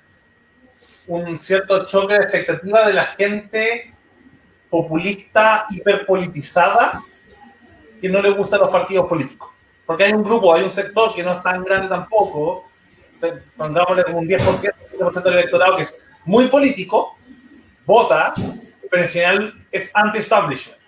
[1.08, 3.94] un cierto choque de expectativa de la gente
[4.70, 7.00] populista, hiperpolitizada,
[8.00, 9.50] que no le gustan los partidos políticos.
[9.84, 12.68] Porque hay un grupo, hay un sector que no es tan grande tampoco,
[13.56, 17.16] pongámosle como un 10%, 15% del electorado que es muy político,
[17.84, 18.32] vota,
[18.90, 20.80] pero en general es anti-establishment.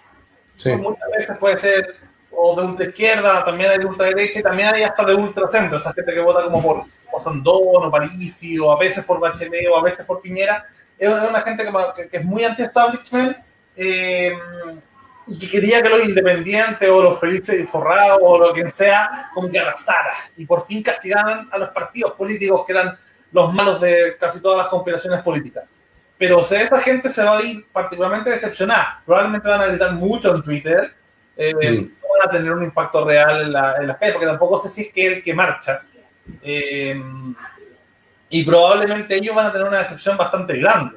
[0.57, 0.73] Sí.
[0.77, 1.97] Muchas veces puede ser
[2.37, 5.93] o de ultra izquierda, también hay de ultraderecha y también hay hasta de ultracentro, esa
[5.93, 9.77] gente que vota como por o Sandón o Parisi o a veces por Bachelet o
[9.77, 10.67] a veces por Piñera,
[10.99, 13.37] es una gente que, que es muy anti-establishment
[13.77, 14.37] eh,
[15.27, 19.31] y que quería que los independientes o los felices y forrados o lo que sea,
[19.35, 22.99] como que arrasara y por fin castigaran a los partidos políticos que eran
[23.33, 25.65] los malos de casi todas las conspiraciones políticas.
[26.17, 29.03] Pero o sea, esa gente se va a ir particularmente decepcionada.
[29.05, 30.95] Probablemente van a gritar mucho en Twitter.
[31.37, 34.69] Eh, van a tener un impacto real en, la, en las calles, porque tampoco sé
[34.69, 35.81] si es que el que marcha.
[36.43, 37.01] Eh,
[38.31, 40.97] y probablemente ellos van a tener una decepción bastante grande,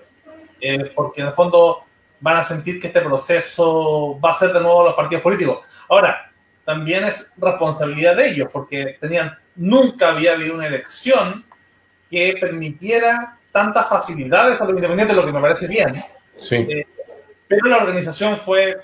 [0.59, 1.83] eh, porque en el fondo
[2.19, 5.59] van a sentir que este proceso va a ser de nuevo los partidos políticos.
[5.89, 6.31] Ahora,
[6.65, 11.45] también es responsabilidad de ellos, porque tenían, nunca había habido una elección
[12.09, 16.03] que permitiera tantas facilidades a los independientes, lo que me parece bien.
[16.37, 16.55] Sí.
[16.55, 16.87] Eh,
[17.47, 18.77] pero la organización fue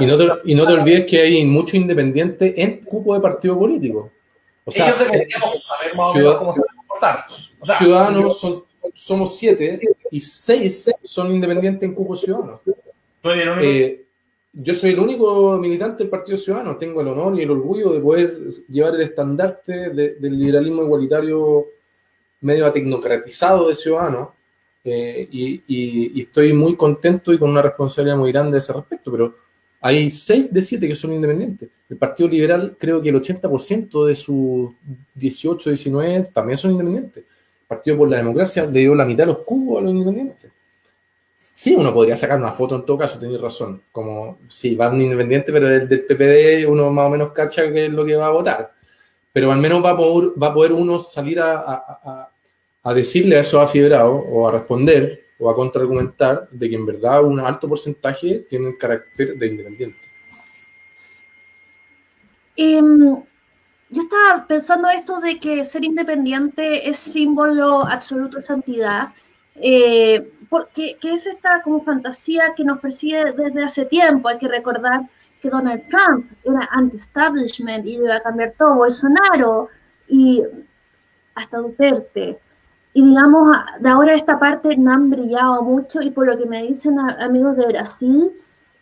[0.00, 3.58] y no, te, y no te olvides que hay muchos independientes en cupo de partido
[3.58, 4.10] político.
[4.68, 4.94] O sea,
[7.78, 8.46] ciudadanos
[8.92, 9.78] somos siete
[10.10, 12.60] y seis son independientes en cupo ciudadano.
[13.62, 14.04] Eh,
[14.52, 16.76] yo soy el único militante del Partido Ciudadano.
[16.76, 21.66] Tengo el honor y el orgullo de poder llevar el estandarte del liberalismo igualitario
[22.42, 24.28] medio tecnocratizado de Ciudadanos.
[24.84, 29.10] Eh, y, y, estoy muy contento y con una responsabilidad muy grande a ese respecto,
[29.10, 29.34] pero
[29.80, 31.68] hay 6 de 7 que son independientes.
[31.88, 34.70] El Partido Liberal, creo que el 80% de sus
[35.14, 37.18] 18, 19 también son independientes.
[37.18, 40.50] El Partido por la Democracia le dio la mitad de los cubos a los independientes.
[41.34, 43.82] Sí, uno podría sacar una foto en todo caso, tenéis razón.
[43.92, 47.86] Como, sí, va un independiente, pero del, del, PPD uno más o menos cacha que
[47.86, 48.72] es lo que va a votar.
[49.32, 52.30] Pero al menos va a poder, va a poder uno salir a, a,
[52.82, 57.22] a decirle a esos afibrados o a responder o a contraargumentar de que en verdad
[57.22, 60.08] un alto porcentaje tiene el carácter de independiente.
[62.56, 63.22] Em,
[63.90, 69.14] yo estaba pensando esto de que ser independiente es símbolo absoluto de santidad,
[69.54, 74.28] eh, porque que es esta como fantasía que nos persigue desde hace tiempo.
[74.28, 75.02] Hay que recordar
[75.40, 79.68] que Donald Trump era anti-establishment y iba a cambiar todo, Bolsonaro
[80.08, 80.42] y
[81.36, 82.40] hasta Duterte
[82.98, 86.64] y digamos, de ahora esta parte no han brillado mucho y por lo que me
[86.64, 88.32] dicen amigos de Brasil,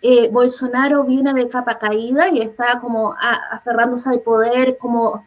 [0.01, 3.15] eh, Bolsonaro viene de capa caída y está como
[3.51, 5.27] aferrándose al poder como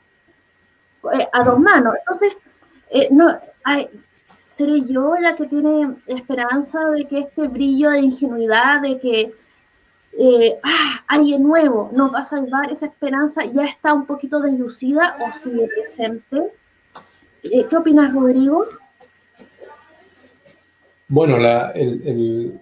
[1.14, 1.94] eh, a dos manos.
[2.00, 2.42] Entonces,
[2.90, 3.38] eh, no,
[4.54, 9.36] ¿seré yo la que tiene esperanza de que este brillo de ingenuidad, de que
[10.64, 15.32] ah, alguien nuevo nos va a salvar, esa esperanza ya está un poquito deslucida o
[15.32, 16.54] sigue presente?
[17.44, 18.66] ¿Qué opinas, Rodrigo?
[21.10, 21.38] Bueno,
[21.74, 22.60] el,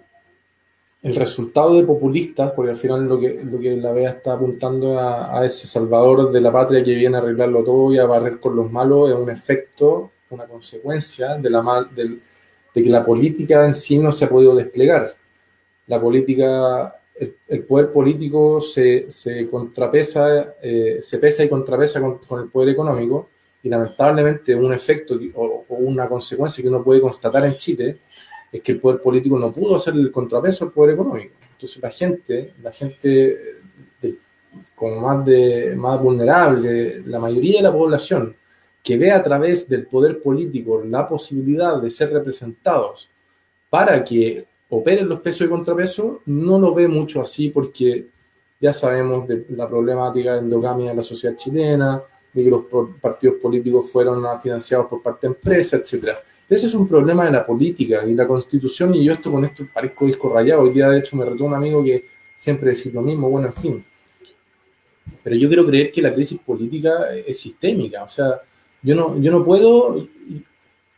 [1.02, 5.44] resultado de populistas, porque al final lo que, lo que la BEA está apuntando a,
[5.44, 8.72] ese salvador de la patria que viene a arreglarlo todo y a barrer con los
[8.72, 12.18] malos, es un efecto, una consecuencia de, la mal, de
[12.72, 15.14] que la política en sí no se ha podido desplegar.
[15.86, 16.94] La política,
[17.48, 22.70] el, poder político se, se contrapesa, eh, se pesa y contrapesa con, con el poder
[22.70, 23.28] económico
[23.62, 27.98] y lamentablemente un efecto o, una consecuencia que uno puede constatar en Chile
[28.52, 31.34] es que el poder político no pudo hacer el contrapeso al poder económico.
[31.52, 33.58] Entonces la gente, la gente
[34.74, 38.34] como más, de, más vulnerable, la mayoría de la población
[38.82, 43.10] que ve a través del poder político la posibilidad de ser representados
[43.68, 48.06] para que operen los pesos y contrapesos, no lo ve mucho así porque
[48.60, 52.64] ya sabemos de la problemática de endogamia en la sociedad chilena, de que los
[53.00, 56.18] partidos políticos fueron financiados por parte de empresas, etcétera.
[56.48, 59.66] Ese es un problema de la política y la constitución, y yo esto con esto
[59.72, 60.62] parezco disco rayado.
[60.62, 63.52] Hoy día, de hecho, me retó un amigo que siempre decía lo mismo, bueno, en
[63.52, 63.84] fin.
[65.22, 68.40] Pero yo quiero creer que la crisis política es sistémica, o sea,
[68.80, 70.08] yo no, yo no puedo,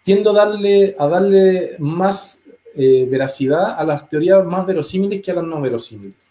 [0.05, 2.40] tiendo a darle, a darle más
[2.76, 6.30] eh, veracidad a las teorías más verosímiles que a las no verosímiles.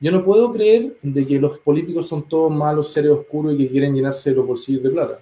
[0.00, 3.68] Yo no puedo creer de que los políticos son todos malos, seres oscuros y que
[3.68, 5.20] quieren llenarse los bolsillos de plata.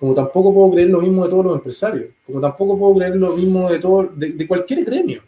[0.00, 2.06] Como tampoco puedo creer lo mismo de todos los empresarios.
[2.26, 5.20] Como tampoco puedo creer lo mismo de, todo, de, cualquier gremio.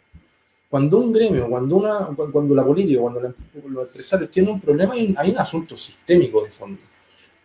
[0.67, 3.21] Cuando un gremio, cuando, una, cuando la política, cuando
[3.69, 6.81] los empresarios tienen un problema, hay un, asunto sistémico de fondo.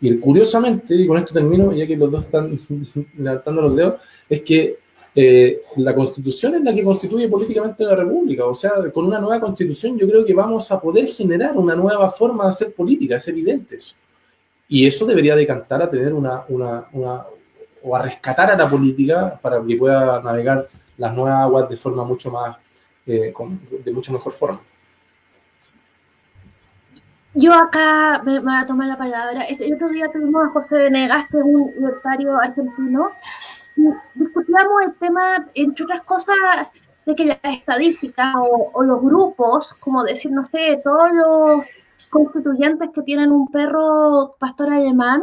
[0.01, 2.51] Y curiosamente, y con esto termino, ya que los dos están
[3.19, 4.79] levantando los dedos, es que
[5.15, 8.47] eh, la constitución es la que constituye políticamente la república.
[8.47, 12.09] O sea, con una nueva constitución yo creo que vamos a poder generar una nueva
[12.09, 13.95] forma de hacer política, es evidente eso.
[14.69, 17.25] Y eso debería decantar a tener una, una, una
[17.83, 20.65] o a rescatar a la política para que pueda navegar
[20.97, 22.57] las nuevas aguas de forma mucho más,
[23.07, 23.33] eh,
[23.85, 24.61] de mucho mejor forma.
[27.35, 29.43] Yo acá me, voy a tomar la palabra.
[29.45, 33.13] Este, el otro día tuvimos a José Venegas, que un libertario argentino,
[34.15, 36.37] discutíamos el tema, entre otras cosas,
[37.07, 41.65] de que las estadísticas o, los grupos, como decir, no sé, todos los
[42.09, 45.23] constituyentes que tienen un perro pastor alemán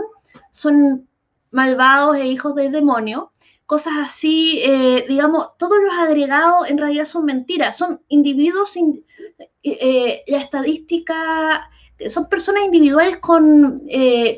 [0.51, 1.07] son
[1.51, 3.31] malvados e hijos del demonio.
[3.65, 9.03] Cosas así, eh, digamos, todos los agregados en realidad son mentiras, son individuos, eh,
[9.63, 11.69] eh, la estadística
[12.09, 13.81] son personas individuales con,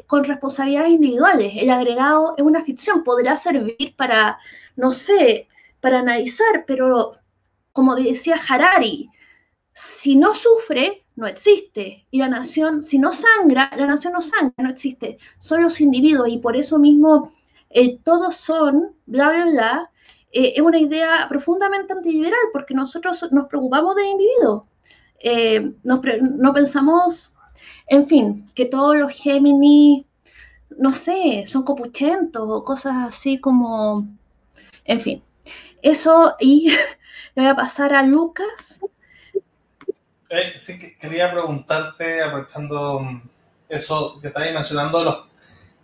[0.05, 1.53] con responsabilidades individuales.
[1.55, 4.37] El agregado es una ficción, podrá servir para,
[4.75, 5.47] no sé,
[5.81, 7.13] para analizar, pero
[7.73, 9.09] como decía Harari,
[9.73, 12.05] si no sufre, no existe.
[12.11, 15.17] Y la nación, si no sangra, la nación no sangra, no existe.
[15.39, 17.33] Son los individuos y por eso mismo
[17.69, 19.91] el todos son, bla, bla, bla,
[20.31, 24.67] eh, es una idea profundamente antiliberal porque nosotros nos preocupamos del individuo.
[25.19, 27.33] Eh, no pensamos
[27.87, 30.05] en fin, que todos los Géminis,
[30.77, 34.07] no sé, son copuchentos o cosas así como,
[34.85, 35.23] en fin.
[35.81, 36.69] Eso y
[37.35, 38.81] le voy a pasar a Lucas.
[40.29, 43.21] Eh, sí, quería preguntarte, aprovechando mm,
[43.69, 45.17] eso que estáis mencionando, de los,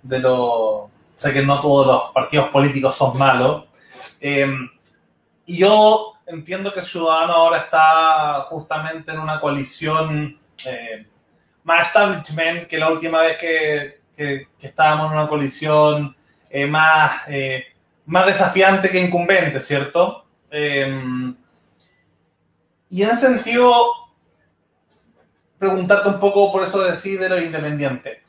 [0.02, 3.66] de los, sé que no todos los partidos políticos son malos.
[4.20, 4.70] Em,
[5.46, 11.06] y yo entiendo que Ciudadano ahora está justamente en una coalición eh,
[11.64, 16.16] más establishment que la última vez que, que, estábamos en una colisión
[16.50, 17.66] eh, más, eh,
[18.06, 20.26] más desafiante que incumbente, ¿cierto?
[22.90, 24.03] Y en ese sentido,
[25.70, 28.20] preguntarte un poco por eso decir de los independientes.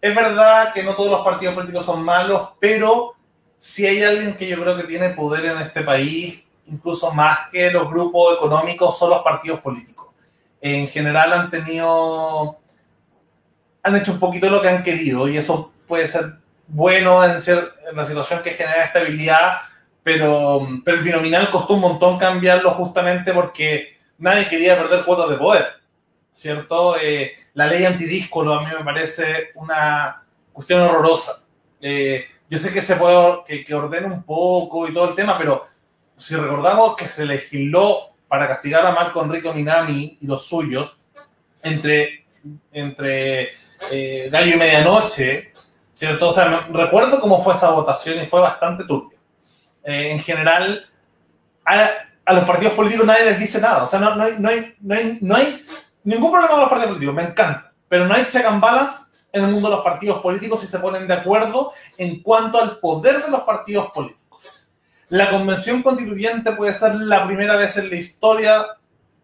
[0.00, 3.14] Es verdad que no todos los partidos políticos son malos, pero
[3.56, 7.70] si hay alguien que yo creo que tiene poder en este país, incluso más que
[7.70, 10.06] los grupos económicos, son los partidos políticos.
[10.60, 12.58] En general han tenido
[13.82, 16.24] han hecho un poquito lo que han querido y eso puede ser
[16.66, 19.58] bueno en, en la situación que genera estabilidad,
[20.02, 25.36] pero, pero el binominal costó un montón cambiarlo justamente porque nadie quería perder cuotas de
[25.36, 25.66] poder,
[26.38, 26.96] ¿cierto?
[26.96, 30.22] Eh, la ley antidíscolo a mí me parece una
[30.52, 31.42] cuestión horrorosa.
[31.80, 35.66] Eh, yo sé que se puede que, que un poco y todo el tema, pero
[36.16, 40.96] si recordamos que se legisló para castigar a Marco Enrique Minami y los suyos
[41.60, 42.24] entre,
[42.72, 43.50] entre
[43.90, 45.52] eh, gallo y medianoche,
[45.92, 46.28] ¿cierto?
[46.28, 49.18] O sea, recuerdo cómo fue esa votación y fue bastante turbia.
[49.82, 50.88] En general,
[51.64, 51.88] a,
[52.24, 53.84] a, los partidos políticos nadie les dice nada.
[53.84, 55.64] O sea, no, no, no, hay, no, hay, no hay
[56.08, 57.72] ningún problema con los partidos políticos, me encanta.
[57.88, 60.78] Pero no hay check and balance en el mundo de los partidos políticos si se
[60.78, 64.42] ponen de acuerdo en cuanto al poder de los partidos políticos.
[65.10, 68.66] La convención constituyente puede ser la primera vez en la historia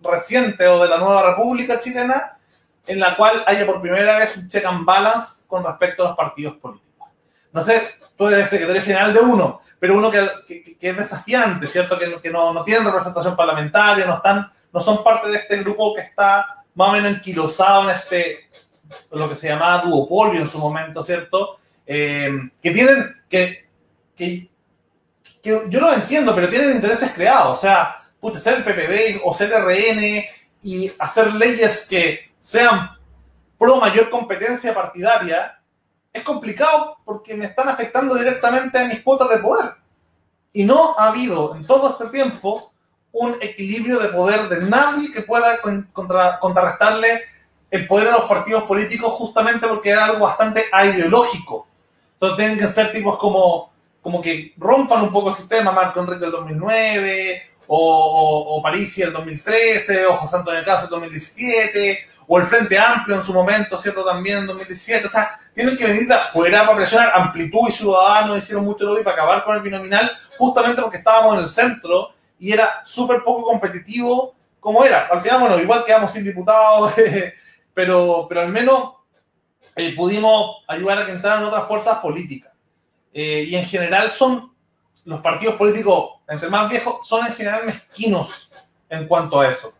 [0.00, 2.38] reciente o de la nueva república chilena
[2.86, 6.16] en la cual haya por primera vez un check and balance con respecto a los
[6.16, 7.08] partidos políticos.
[7.50, 7.82] No sé,
[8.16, 11.98] tú eres secretario general de uno, pero uno que, que, es desafiante, ¿cierto?
[11.98, 15.94] Que, que no, no tienen representación parlamentaria, no, están, no son parte de este grupo
[15.94, 18.48] que está más o menos enquilosado en este,
[19.12, 21.56] lo que se llamaba duopolio en su momento, ¿cierto?
[21.86, 22.30] Eh,
[22.62, 23.68] que tienen, que,
[24.16, 24.50] que,
[25.42, 29.34] que, yo no entiendo, pero tienen intereses creados, o sea, puede ser el PPD o
[29.34, 30.24] ser RN
[30.62, 32.90] y hacer leyes que sean
[33.58, 35.58] pro mayor competencia partidaria,
[36.12, 39.72] es complicado porque me están afectando directamente a mis cuotas de poder.
[40.52, 42.73] Y no ha habido en todo este tiempo
[43.14, 45.60] un equilibrio de poder de nadie que pueda
[45.92, 47.22] contra, contrarrestarle
[47.70, 51.66] el poder a los partidos políticos justamente porque era algo bastante ideológico.
[52.14, 56.20] Entonces tienen que ser tipos como, como que rompan un poco el sistema, Marco Enrique
[56.20, 62.38] del 2009, o, o, o Parisi del 2013, o José Antonio Caso del 2017, o
[62.38, 64.04] el Frente Amplio en su momento, ¿cierto?
[64.04, 65.06] También en 2017.
[65.06, 67.12] O sea, tienen que venir de afuera para presionar.
[67.14, 71.40] Amplitud y Ciudadanos hicieron mucho lobby para acabar con el binominal, justamente porque estábamos en
[71.40, 72.13] el centro
[72.44, 75.06] y era súper poco competitivo como era.
[75.06, 76.92] Al final, bueno, igual quedamos sin diputados,
[77.74, 78.96] pero, pero al menos
[79.74, 82.52] eh, pudimos ayudar a que entraran otras fuerzas políticas.
[83.14, 84.52] Eh, y en general son
[85.06, 88.50] los partidos políticos, entre más viejos, son en general mezquinos
[88.90, 89.72] en cuanto a eso.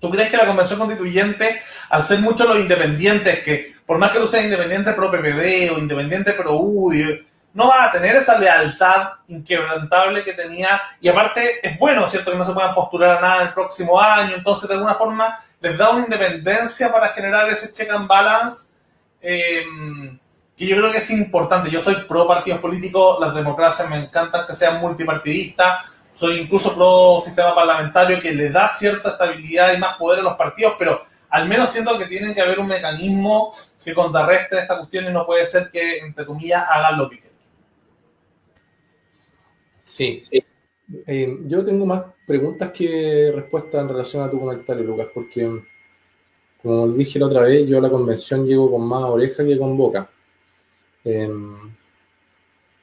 [0.00, 4.18] ¿Tú crees que la convención constituyente, al ser muchos los independientes, que por más que
[4.18, 9.12] tú seas independiente pro PPD o independiente pro UDI, no va a tener esa lealtad
[9.28, 10.80] inquebrantable que tenía?
[11.00, 12.30] Y aparte, es bueno, ¿cierto?
[12.30, 15.78] Que no se puedan postular a nada el próximo año, entonces de alguna forma les
[15.78, 18.74] da una independencia para generar ese check and balance.
[19.20, 19.64] Eh,
[20.56, 21.70] que yo creo que es importante.
[21.70, 27.20] Yo soy pro partidos políticos, las democracias me encantan que sean multipartidistas, soy incluso pro
[27.20, 31.48] sistema parlamentario que le da cierta estabilidad y más poder a los partidos, pero al
[31.48, 33.52] menos siento que tienen que haber un mecanismo
[33.84, 37.33] que contrarreste esta cuestión y no puede ser que, entre comillas, hagan lo que quieran.
[39.84, 40.42] Sí, sí.
[41.06, 45.62] Eh, yo tengo más preguntas que respuestas en relación a tu comentario, Lucas, porque,
[46.62, 49.76] como dije la otra vez, yo a la convención llego con más oreja que con
[49.76, 50.10] boca.
[51.04, 51.28] Eh,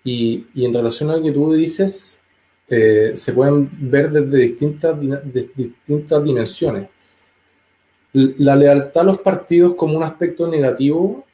[0.04, 2.20] y, y en relación a lo que tú dices,
[2.70, 6.89] eh, se pueden ver desde distintas, de distintas dimensiones.
[8.14, 11.26] La lealtad a los partidos como un aspecto negativo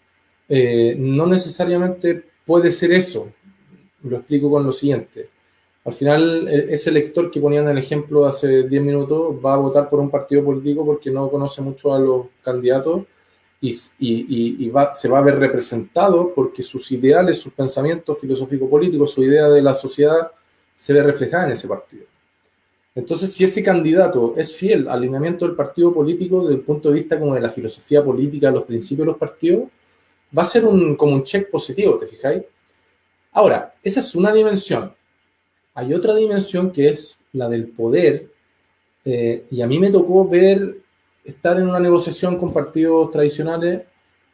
[0.47, 3.32] eh, no necesariamente puede ser eso.
[4.03, 5.30] Lo explico con lo siguiente.
[5.88, 9.88] Al final, e, ese lector que ponían el ejemplo hace 10 minutos va a votar
[9.90, 13.04] por un partido político porque no conoce mucho a los candidatos
[13.62, 19.62] y, se va a ver representado porque sus ideales, sus pensamientos filosófico-políticos, su idea de
[19.62, 20.30] la sociedad
[20.76, 22.04] se ve reflejada en ese partido.
[22.94, 26.96] Entonces, si ese candidato es fiel al alineamiento del partido político desde el punto de
[26.96, 29.70] vista como de la filosofía política, los principios de los partidos,
[30.38, 32.44] va a ser un, como un check positivo, ¿te fijáis?
[33.32, 34.98] Ahora, esa es una dimensión.
[35.78, 38.28] Hay otra dimensión que es la del poder,
[39.05, 40.78] eh, y a mí me tocó ver,
[41.23, 43.84] estar en una negociación con partidos tradicionales,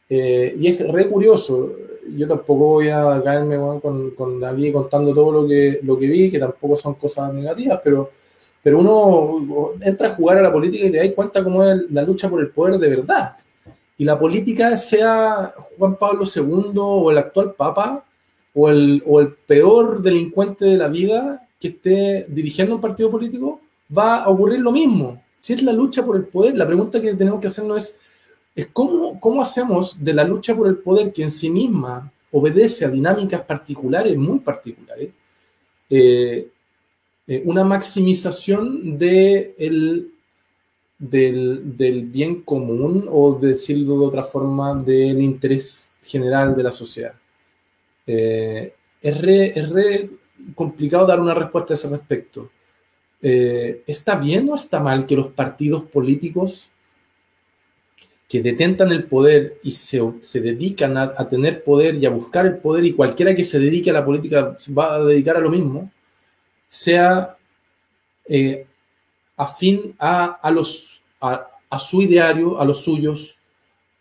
[0.10, 1.72] eh, y es re curioso
[2.16, 4.42] yo tampoco voy a caerme con, con
[4.72, 8.12] contando todo lo que, lo que vi, que tampoco son cosas negativas, pero,
[8.62, 12.02] pero uno entra a jugar a la política y te das cuenta cómo es la
[12.02, 13.38] lucha por el poder de verdad.
[13.98, 18.04] Y la política, sea Juan Pablo II o el actual Papa
[18.54, 19.02] o el,
[19.48, 23.62] peor delincuente de la vida que esté dirigiendo un partido político,
[23.96, 25.22] va a ocurrir lo mismo.
[25.40, 28.00] Si es la lucha por el poder, la pregunta que tenemos que hacernos es,
[28.56, 32.90] es cómo, hacemos de la lucha por el poder, que en sí misma obedece a
[32.90, 35.10] dinámicas particulares, muy particulares,
[35.90, 36.48] eh,
[37.28, 40.12] eh, una maximización de el,
[41.00, 47.14] del, del, bien común o, decirlo de otra forma, del interés general de la sociedad.
[48.06, 50.10] Eh, es, re, es, re,
[50.56, 52.50] complicado dar una respuesta a ese respecto.
[53.22, 56.74] ¿Está bien o está mal que los partidos políticos
[58.34, 62.48] que detentan el poder y se, se dedican a, a, tener poder y a buscar
[62.48, 65.52] el poder, y cualquiera que se dedique a la política va a dedicar a lo
[65.52, 65.92] mismo,
[66.68, 67.38] sea
[68.26, 68.66] eh,
[69.38, 73.38] afín a, a, los, a, a su ideario, a los suyos,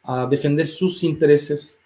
[0.03, 1.79] a defender sus intereses.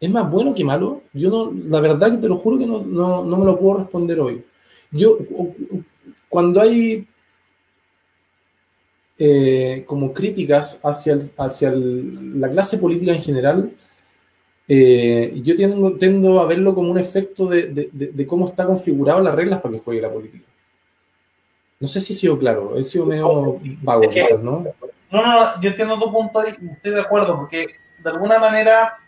[0.00, 1.02] ¿Es más bueno que malo?
[1.12, 3.78] Yo no, la verdad que te lo juro que no, no, no me lo puedo
[3.78, 4.44] responder hoy.
[4.92, 5.18] Yo,
[6.28, 7.06] cuando hay
[9.18, 13.72] eh, como críticas hacia, hacia la clase política en general,
[14.68, 19.60] eh, yo tiendo, a verlo como un efecto de, de, cómo está configurado las reglas
[19.60, 20.44] para que juegue la política.
[21.80, 24.64] No sé si he sido claro, he sido medio vago quizás, ¿no?
[25.10, 27.66] No, no, yo entiendo tu punto y estoy de acuerdo, porque
[28.04, 28.98] de alguna manera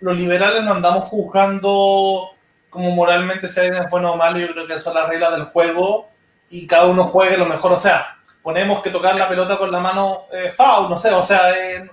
[0.00, 2.30] los liberales no andamos juzgando
[2.70, 5.44] como moralmente alguien es bueno o malo, yo creo que eso es la regla del
[5.44, 6.08] juego
[6.50, 9.80] y cada uno juegue lo mejor, o sea, ponemos que tocar la pelota con la
[9.80, 11.88] mano eh, foul, no sé, o sea, es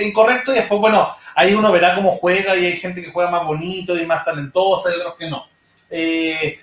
[0.00, 3.44] incorrecto y después, bueno, ahí uno verá cómo juega y hay gente que juega más
[3.44, 5.46] bonito y más talentosa y otros que no.
[5.90, 6.60] Eh,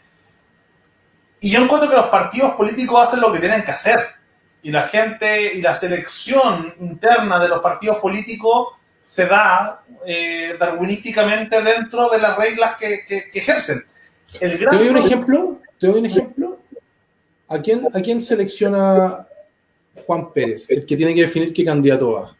[1.39, 3.99] y yo encuentro que los partidos políticos hacen lo que tienen que hacer.
[4.61, 8.75] Y la gente y la selección interna de los partidos políticos
[9.12, 13.84] se da eh, darwinísticamente dentro de las reglas que, ejercen.
[14.39, 15.59] ¿Te doy un ejemplo?
[15.78, 16.59] ¿Te doy un ejemplo?
[17.49, 19.28] ¿A quién, ¿A quién selecciona
[20.05, 22.38] Juan Pérez, el que tiene que definir qué candidato va?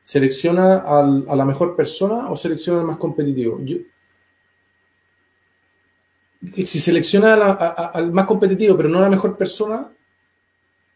[0.00, 3.60] ¿Selecciona a la mejor persona o selecciona al más competitivo?
[6.64, 7.34] si selecciona
[7.92, 9.90] al más competitivo, pero no a la mejor persona,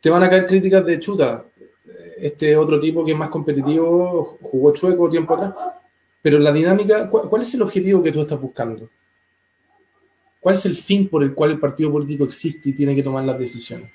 [0.00, 1.44] te van a caer críticas de chuta.
[2.20, 5.54] Este otro tipo que es más competitivo jugó chueco tiempo atrás.
[6.22, 8.90] Pero la dinámica, ¿cuál, es el objetivo que tú estás buscando?
[10.38, 13.24] ¿Cuál es el fin por el cual el partido político existe y tiene que tomar
[13.24, 13.90] las decisiones?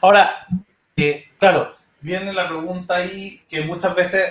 [0.00, 0.46] Ahora,
[0.96, 4.22] eh, claro, viene la pregunta ahí que muchas veces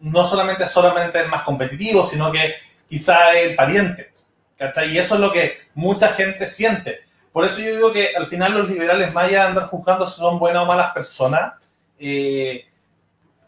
[0.00, 2.54] no solamente solamente es más competitivo, sino que
[2.88, 4.12] quizá el pariente.
[4.56, 4.92] ¿cachai?
[4.92, 7.00] Y eso es lo que mucha gente siente.
[7.34, 10.62] Por eso yo digo que al final los liberales, de andar juzgando si son buenas
[10.62, 11.54] o malas personas,
[11.98, 12.64] eh,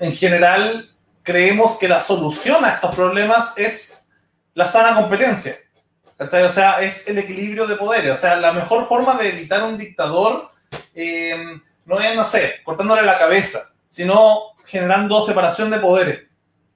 [0.00, 0.90] en general
[1.22, 4.04] creemos que la solución a estos problemas es
[4.54, 5.54] la sana competencia.
[6.18, 8.10] O sea, es el equilibrio de poderes.
[8.10, 10.50] O sea, la mejor forma de evitar un dictador
[10.92, 11.36] eh,
[11.84, 16.24] no es, no sé, cortándole la cabeza, sino generando separación de poderes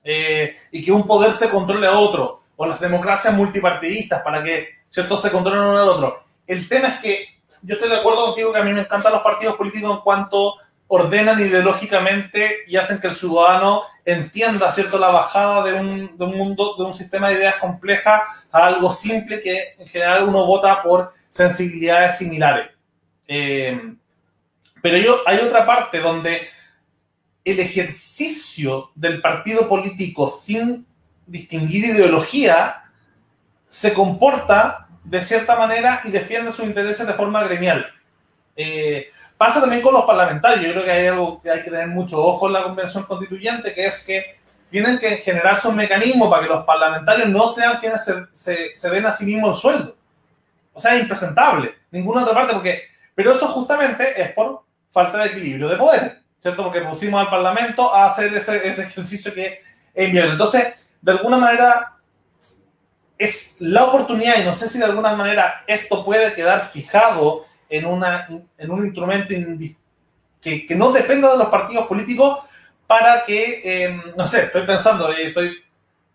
[0.04, 4.68] eh, y que un poder se controle a otro, o las democracias multipartidistas para que
[4.88, 5.16] ¿cierto?
[5.16, 6.29] se controlen uno al otro.
[6.50, 7.28] El tema es que
[7.62, 10.56] yo estoy de acuerdo contigo que a mí me encantan los partidos políticos en cuanto
[10.88, 16.86] ordenan ideológicamente y hacen que el ciudadano entienda cierto la bajada de un, mundo de
[16.86, 22.18] un sistema de ideas compleja a algo simple que en general uno vota por sensibilidades
[22.18, 22.70] similares.
[23.28, 23.94] Eh,
[24.82, 26.48] pero yo, hay otra parte donde
[27.44, 30.84] el ejercicio del partido político sin
[31.28, 32.90] distinguir ideología
[33.68, 37.86] se comporta de cierta manera y defiende sus intereses de forma gremial.
[38.56, 40.64] Eh, pasa también con los parlamentarios.
[40.64, 43.74] Yo creo que hay algo que hay que tener mucho ojo en la convención constituyente,
[43.74, 44.38] que es que
[44.70, 49.06] tienen que generarse un mecanismo para que los parlamentarios no sean quienes se, se, den
[49.06, 49.96] a sí mismos el sueldo.
[50.72, 51.74] O sea, es impresentable.
[51.90, 52.84] Ninguna otra parte, porque
[53.14, 56.64] pero eso justamente es por falta de equilibrio de poder, ¿cierto?
[56.64, 59.60] Porque pusimos al Parlamento a hacer ese, ejercicio que
[59.92, 60.32] es inviable.
[60.32, 61.96] Entonces, de alguna manera,
[63.20, 67.84] es la oportunidad, y no sé si de alguna manera esto puede quedar fijado en,
[67.84, 69.34] una, en un instrumento
[70.40, 72.38] que, que, no dependa de los partidos políticos
[72.86, 75.54] para que, em, no sé, estoy pensando, eh, estoy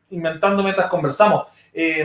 [0.09, 1.43] inventando mientras conversamos.
[1.71, 2.03] Eh,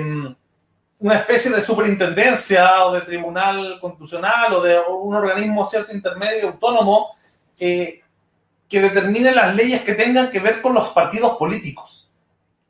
[0.99, 7.17] una especie de superintendencia o de tribunal constitucional o de un organismo cierto intermedio autónomo
[7.57, 8.03] que
[8.69, 12.10] determine las leyes que tengan que ver con los partidos políticos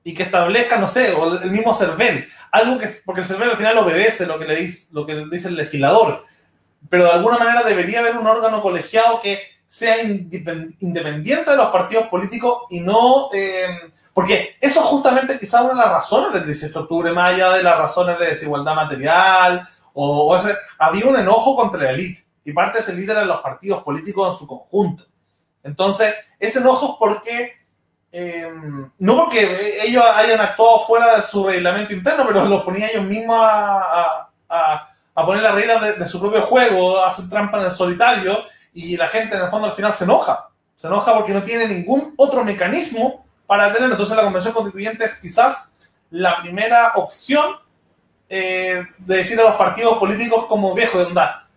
[0.03, 3.57] y que establezca, no sé, o el mismo CERVEL, algo que, porque el CERVEL al
[3.57, 6.25] final obedece lo que le dice, lo que dice el legislador,
[6.89, 12.09] pero de alguna manera debería haber un órgano colegiado que sea independiente de los partidos
[12.09, 13.29] políticos y no...
[13.33, 13.67] Eh,
[14.13, 17.63] porque eso justamente quizá una de las razones del 18 de octubre, más allá de
[17.63, 22.79] las razones de desigualdad material, o, ese, había un enojo contra la élite, y parte
[22.79, 25.07] de ese líder eran los partidos políticos en su conjunto.
[25.63, 27.53] Entonces, ese enojo es porque,
[28.13, 33.05] em, no porque ellos hayan actuado fuera de su reglamento interno, pero los ponía ellos
[33.05, 34.87] mismos a, a,
[35.27, 38.39] poner las reglas de, su propio juego, hacen trampa en el solitario,
[38.73, 40.49] y la gente en el fondo al final se enoja.
[40.77, 43.91] Se enoja porque no tiene ningún otro mecanismo para tener.
[43.91, 45.77] Entonces la convención constituyente es quizás
[46.11, 47.57] la primera opción
[48.29, 51.49] eh, de decir a los partidos políticos como viejo, de onda,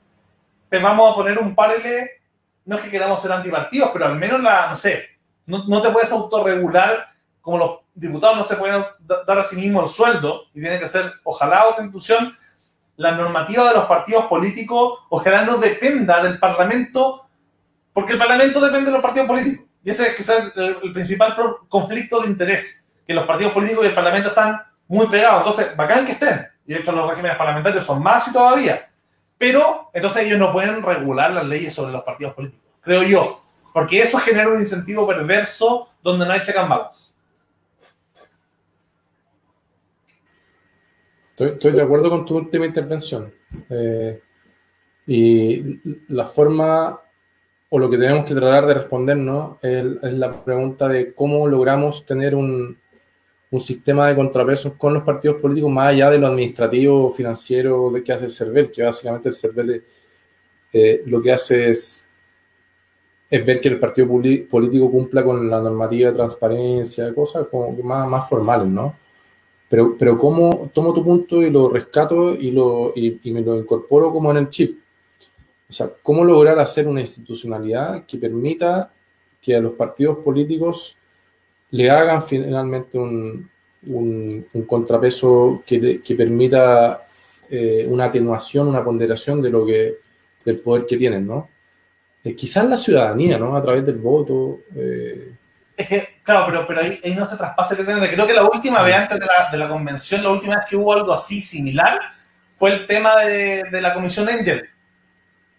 [0.69, 2.21] te vamos a poner un parele,
[2.65, 5.12] no es que queramos ser antipartidos, pero al menos la, no sé,
[5.45, 8.83] no, no te puedes autorregular como los diputados no se pueden
[9.27, 12.35] dar a sí mismos el sueldo y tiene que ser, ojalá, otra institución,
[12.95, 17.27] la normativa de los partidos políticos, ojalá no dependa del Parlamento,
[17.91, 19.65] porque el Parlamento depende de los partidos políticos.
[19.83, 21.35] Y ese es el, el principal
[21.67, 25.39] conflicto de interés, que los partidos políticos y el Parlamento están muy pegados.
[25.39, 26.45] Entonces, bacán que estén.
[26.65, 28.89] Y hecho los regímenes parlamentarios son más y todavía.
[29.37, 33.42] Pero entonces ellos no pueden regular las leyes sobre los partidos políticos, creo yo.
[33.73, 37.11] Porque eso genera un incentivo perverso donde no hay check and balance.
[41.35, 43.33] Estoy, de acuerdo con tu última intervención.
[43.69, 44.21] Eh,
[45.07, 45.79] y
[46.13, 46.99] la forma
[47.69, 52.05] o lo que tenemos que tratar de respondernos es, es la pregunta de cómo logramos
[52.05, 52.77] tener un,
[53.49, 58.03] un, sistema de contrapesos con los partidos políticos más allá de lo administrativo, financiero de
[58.03, 59.83] que hace el CERVEL, que básicamente el CERVEL
[60.71, 62.07] eh, lo que hace es,
[63.33, 68.07] es ver que el partido político cumpla con la normativa de transparencia, cosas como más,
[68.07, 68.95] más formales, ¿no?
[69.67, 74.13] Pero, pero cómo tomo tu punto y lo rescato y, lo, y, me lo incorporo
[74.13, 74.77] como en el chip.
[75.67, 78.93] O sea, cómo lograr hacer una institucionalidad que permita
[79.41, 80.95] que a los partidos políticos
[81.71, 83.49] le hagan finalmente un,
[83.89, 87.01] un, contrapeso que, que permita
[87.49, 89.95] eh, una atenuación, una ponderación de lo que,
[90.45, 91.49] del poder que tienen, ¿no?
[92.23, 93.55] Eh, quizás la ciudadanía, ¿no?
[93.55, 94.59] A través del voto.
[94.75, 95.33] Eh,
[95.75, 98.07] es que, claro, pero, pero ahí, ahí no se traspasa el tema.
[98.07, 100.75] Creo que la última vez antes de la, de la, convención, la última vez que
[100.75, 101.99] hubo algo así similar,
[102.57, 104.69] fue el tema de, de la comisión Angel.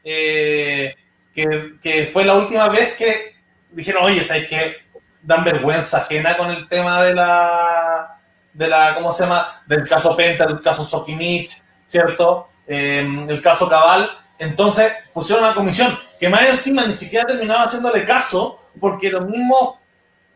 [0.04, 0.94] Eh,
[1.34, 3.34] que, que, fue la última vez que
[3.72, 4.76] dijeron, oye, ¿sabes qué?
[5.22, 8.20] Dan vergüenza ajena con el tema de la,
[8.52, 9.62] de la, ¿cómo se llama?
[9.66, 12.48] Del caso Penta, del caso Sokimich, ¿cierto?
[12.66, 14.10] Eh, el caso Cabal.
[14.38, 19.76] Entonces pusieron una comisión que más encima ni siquiera terminaba haciéndole caso porque los mismos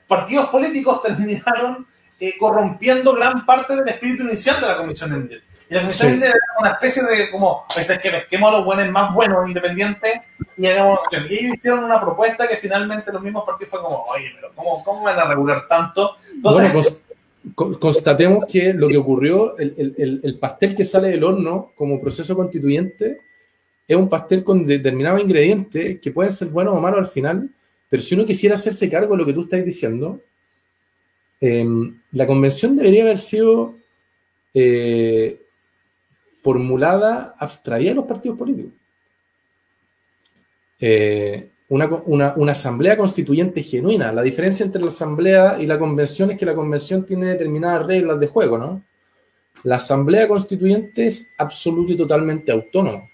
[0.07, 1.87] partidos políticos terminaron
[2.21, 5.41] eh, corrompiendo gran parte del espíritu inicial de la Comisión India.
[5.71, 6.15] Y la Comisión sí.
[6.15, 9.47] India era una especie de, como, pues es que pesquemos a los buenos más buenos,
[9.47, 10.21] independientes,
[10.57, 10.99] y, ellos
[11.31, 15.19] hicieron una propuesta que finalmente los mismos partidos fue como, oye, pero ¿cómo, cómo van
[15.19, 16.17] a regular tanto?
[16.35, 16.89] Entonces, bueno,
[17.55, 22.01] cons constatemos que lo que ocurrió, el, el, el, pastel que sale del horno como
[22.01, 23.21] proceso constituyente,
[23.89, 27.49] es un pastel con determinados ingredientes que pueden ser buenos o malos al final,
[27.89, 30.21] pero si uno quisiera hacerse cargo de lo que tú estás diciendo,
[31.41, 31.67] eh,
[32.13, 33.77] la convención debería haber sido
[34.53, 35.41] eh,
[36.43, 38.73] formulada, abstraída de los partidos políticos.
[40.81, 44.13] Eh, una, una, una, asamblea constituyente genuina.
[44.13, 48.21] La diferencia entre la asamblea y la convención es que la convención tiene determinadas reglas
[48.21, 48.83] de juego, ¿no?
[49.65, 53.09] La asamblea constituyente es absoluto y totalmente autónoma.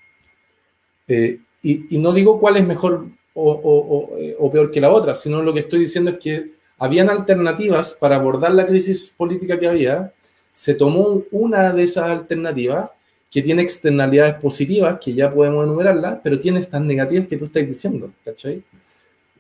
[1.09, 5.15] Eh, y, y, no digo cuál es mejor o, o, o, peor que la otra,
[5.15, 9.69] sino lo que estoy diciendo es que habían alternativas para abordar la crisis política que
[9.69, 10.13] había,
[10.51, 12.91] se tomó una de esas alternativas
[13.31, 17.67] que tiene externalidades positivas, que ya podemos enumerarlas, pero tiene estas negativas que tú estás
[17.67, 18.63] diciendo, ¿cachai?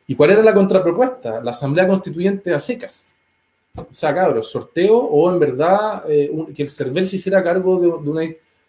[0.06, 1.40] ¿Y cuál era la contrapropuesta?
[1.40, 3.16] La Asamblea Constituyente a secas.
[3.76, 7.80] O sea, cabros, sorteo o en verdad eh, un, que el CERVEL se hiciera cargo
[7.80, 8.22] de, de una...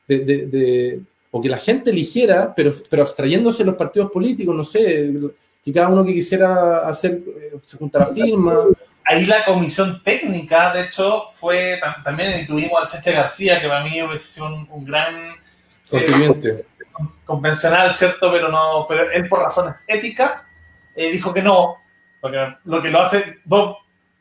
[0.08, 1.02] De, de,
[1.36, 5.12] o que la gente eligiera, pero, pero abstrayéndose los partidos políticos, no sé,
[5.66, 8.54] que cada uno que quisiera hacer, eh, se juntara firma.
[9.04, 14.00] Ahí la comisión técnica, de hecho, fue, también tuvimos al Cheche García, que para mí
[14.00, 15.34] es un, un gran...
[15.90, 16.50] Constituyente.
[16.50, 16.66] Eh,
[17.26, 18.32] convencional, ¿cierto?
[18.32, 20.48] Pero no, pero él por razones éticas
[20.96, 21.76] eh, dijo que no,
[22.22, 23.80] porque lo que lo hace do,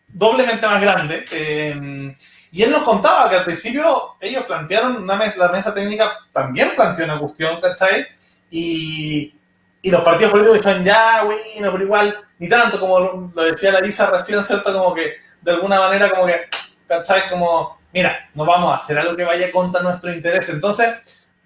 [0.09, 1.25] doblemente más grande.
[1.31, 2.17] Eh,
[2.55, 6.77] y él nos contaba que al principio ellos plantearon una mesa, la mesa técnica también
[6.77, 8.07] planteó una cuestión, ¿cachai?
[8.49, 9.35] Y,
[9.83, 13.73] y los partidos políticos dijeron, ya, bueno, pero igual, ni tanto, como lo, lo decía
[13.73, 14.73] la Lisa recién, ¿cierto?
[14.73, 16.43] Como que, de alguna manera, como que,
[16.87, 17.29] ¿cachai?
[17.29, 20.49] Como, mira, no vamos a hacer algo que vaya contra nuestro interés.
[20.51, 20.95] Entonces,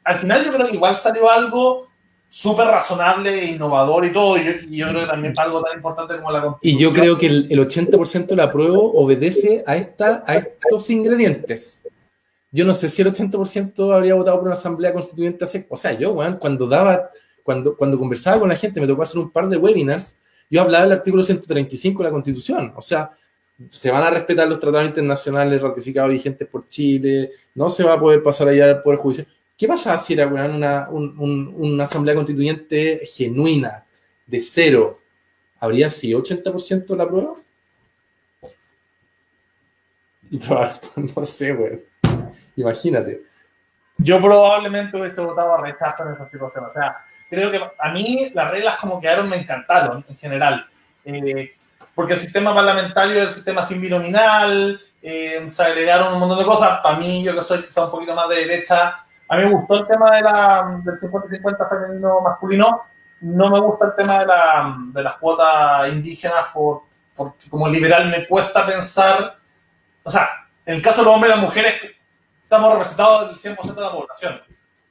[0.05, 1.88] al final yo creo que igual salió algo
[2.29, 5.77] súper razonable e innovador y todo, y yo, y yo, creo que también algo tan
[5.77, 9.77] importante como la Y yo creo que el, el 80% de la prueba obedece a,
[9.77, 11.83] esta, a estos ingredientes.
[12.51, 15.67] Yo no sé si el 80% habría votado por una asamblea constituyente hace...
[15.69, 17.11] O sea, yo, bueno, cuando daba,
[17.43, 20.17] cuando, cuando conversaba con la gente, me tocó hacer un par de webinars,
[20.51, 22.73] yo hablaba del artículo 135 de la Constitución.
[22.75, 23.11] O sea,
[23.69, 27.99] se van a respetar los tratados internacionales ratificados vigentes por Chile, no se va a
[27.99, 29.27] poder pasar allá al Poder Judicial.
[29.59, 33.85] ¿Qué pasa si era weón, una, un, un, una asamblea constituyente genuina,
[34.25, 35.01] de cero?
[35.59, 37.35] ¿Habría sido 80% la prueba?
[41.17, 41.81] No sé, weón.
[42.55, 43.23] Imagínate.
[43.97, 46.67] Yo probablemente hubiese votado a rechazo en esa situación.
[46.67, 46.99] O sea,
[47.29, 50.69] creo que a mí las reglas como quedaron me encantaron en general.
[51.05, 51.57] Eh,
[51.97, 56.45] porque el sistema parlamentario es el sistema sin binominal, eh, se agregaron un montón de
[56.45, 56.81] cosas.
[56.81, 59.81] Para mí, yo que soy quizá un poquito más de derecha, a mí me gustó
[59.81, 62.83] el tema de la, del 50-50 femenino-masculino.
[63.21, 66.83] No me gusta el tema de, la, de las cuotas indígenas por,
[67.15, 69.37] porque como liberal me cuesta pensar,
[70.03, 70.29] o sea,
[70.65, 71.75] en el caso de los hombres y las mujeres,
[72.43, 74.41] estamos representados el 100% de la población.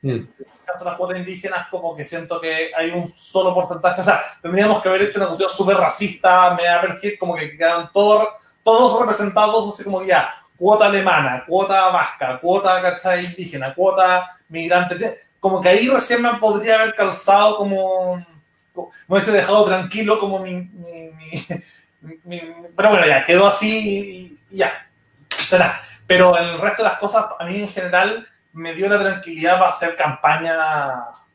[0.01, 0.09] Mm.
[0.09, 0.27] En el
[0.65, 4.21] caso de las cuotas indígenas, como que siento que hay un solo porcentaje, o sea,
[4.41, 8.27] tendríamos que haber hecho una cuestión súper racista, me va a como que quedan todos,
[8.63, 13.26] todos representados, así como ya, cuota alemana, cuota vasca, cuota ¿cachai?
[13.26, 18.16] indígena, cuota migrante, como que ahí recién me podría haber calzado como,
[18.76, 20.70] me hubiese dejado tranquilo como mi,
[22.76, 24.88] pero bueno, ya, quedó así y ya,
[25.30, 25.80] será.
[26.05, 29.72] Pero el resto de las cosas, a mí en general, me dio la tranquilidad para
[29.72, 30.55] hacer campaña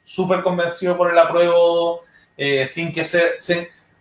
[0.03, 2.05] súper convencido por el apruebo,
[2.37, 3.39] eh, sin, que se,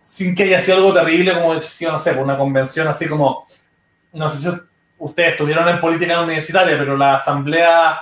[0.00, 3.46] sin, que haya sido algo terrible, como decía, no sé, por una convención así como,
[4.12, 4.56] no sé si
[5.02, 8.00] ustedes estuvieron en política universitaria, pero la asamblea,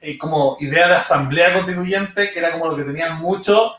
[0.00, 3.74] eh, como idea de asamblea constituyente, que era como lo que tenían mucho,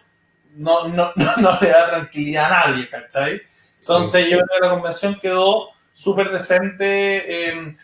[0.55, 3.41] no, no, no, le da tranquilidad a nadie, ¿cachai?
[3.79, 7.49] Entonces yo creo que la convención quedó súper decente.
[7.49, 7.75] Eh,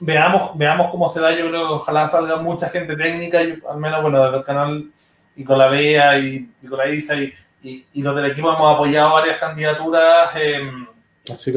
[0.00, 1.30] veamos, veamos cómo se da.
[1.30, 4.90] Yo creo que ojalá salga mucha gente técnica, y, al menos, bueno, desde el canal
[5.36, 7.32] y con la Bea y, con la Isa y,
[7.62, 10.30] y, los del equipo hemos apoyado varias candidaturas.
[10.34, 10.68] Eh,
[11.30, 11.52] Así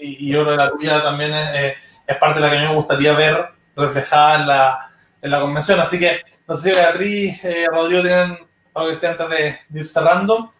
[0.00, 1.74] y, yo creo que la tuya también es,
[2.06, 4.90] es, parte de la que a mí me gustaría ver reflejada en la,
[5.22, 5.80] en la convención.
[5.80, 8.38] Así que, no sé si Beatriz, eh, Rodrigo tienen
[8.74, 10.52] algo que decir antes de, ir cerrando.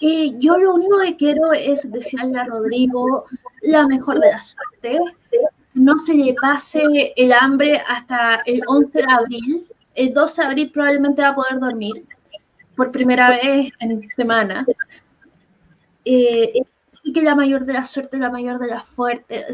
[0.00, 3.26] Eh, yo lo único que quiero es desearle a Rodrigo
[3.62, 4.98] la mejor de la suerte.
[5.74, 9.66] No se le pase el hambre hasta el 11 de abril.
[9.94, 12.04] El 12 de abril probablemente va a poder dormir
[12.76, 14.66] por primera vez en semanas.
[16.04, 16.62] Eh,
[17.04, 19.44] sí que la mayor de la suerte, la mayor de la fuerte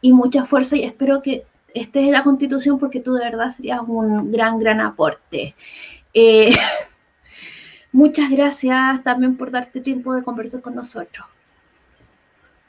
[0.00, 3.80] y mucha fuerza y espero que estés en la constitución porque tú de verdad serías
[3.86, 5.54] un gran, gran aporte.
[6.12, 6.52] Eh,
[7.92, 11.26] muchas gracias también por darte tiempo de conversar con nosotros.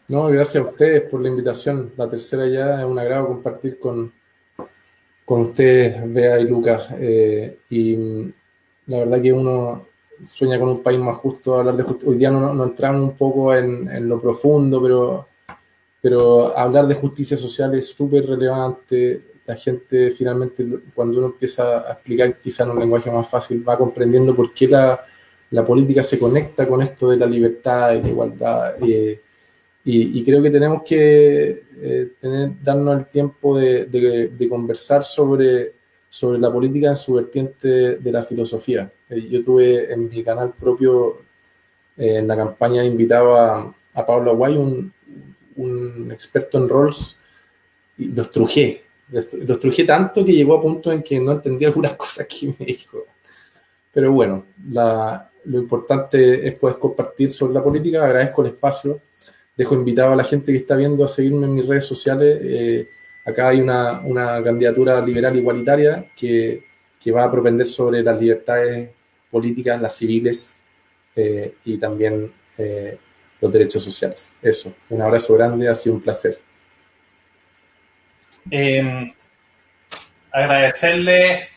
[0.08, 1.94] No, gracias a ustedes por la invitación.
[1.98, 4.12] La tercera ya es un agrado compartir con,
[5.26, 6.90] con ustedes, Bea y Lucas.
[7.00, 7.96] Eh, y
[8.88, 9.88] la verdad que uno
[10.24, 13.54] sueña con un país más justo, hablar de Hoy día no, no entramos un poco
[13.54, 15.26] en, en, lo profundo, pero,
[16.02, 19.24] pero hablar de justicia social es súper relevante.
[19.46, 23.78] La gente finalmente, cuando uno empieza a explicar quizá en un lenguaje más fácil, va
[23.78, 25.00] comprendiendo por qué la,
[25.52, 28.76] la política se conecta con esto de la libertad y la igualdad.
[28.84, 29.20] Eh,
[29.84, 35.81] y, creo que tenemos que eh, tener, darnos el tiempo de, de, de conversar sobre
[36.14, 38.92] sobre la política en su vertiente de la filosofía.
[39.10, 41.22] Eh, yo tuve en mi canal propio,
[41.96, 44.92] eh, en la campaña, invitaba a, Pablo Aguay, un,
[45.56, 47.16] un, experto en roles,
[47.98, 48.84] y los trujé.
[49.10, 52.66] Los trujé tanto que llegó a punto en que no entendía algunas cosas que me
[52.66, 53.06] dijo.
[53.94, 58.04] Pero bueno, lo importante es poder compartir sobre la política.
[58.04, 59.00] Agradezco el espacio.
[59.56, 62.38] Dejo invitado a la gente que está viendo a seguirme en mis redes sociales.
[62.42, 62.90] Eh,
[63.24, 66.64] Acá hay una, una candidatura liberal igualitaria que,
[67.00, 68.90] que, va a propender sobre las libertades
[69.30, 70.64] políticas, las civiles
[71.16, 72.98] eh, y también eh,
[73.40, 74.36] los derechos sociales.
[74.42, 76.40] Eso, un abrazo grande, ha sido un placer.
[78.50, 79.14] Em,
[80.32, 81.50] agradecerle,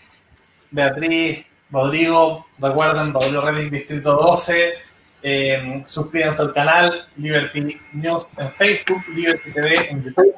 [0.70, 4.74] Beatriz, Rodrigo, recuerden, Rodrigo Redding, Distrito 12,
[5.22, 10.33] eh, suscríbanse al canal Liberty News en Facebook, Liberty TV en YouTube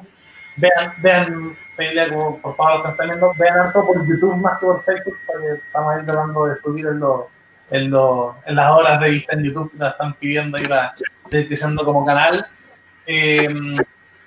[0.57, 5.17] vean, vean, pedirle por favor están viendo, vean harto por YouTube más que por Facebook,
[5.25, 7.93] porque estamos ahí tratando de subir en,
[8.45, 10.93] en las horas de vista en YouTube que la están pidiendo y para
[11.25, 12.45] seguir creciendo como canal.
[13.05, 13.47] Eh,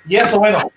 [0.07, 0.72] y eso, bueno,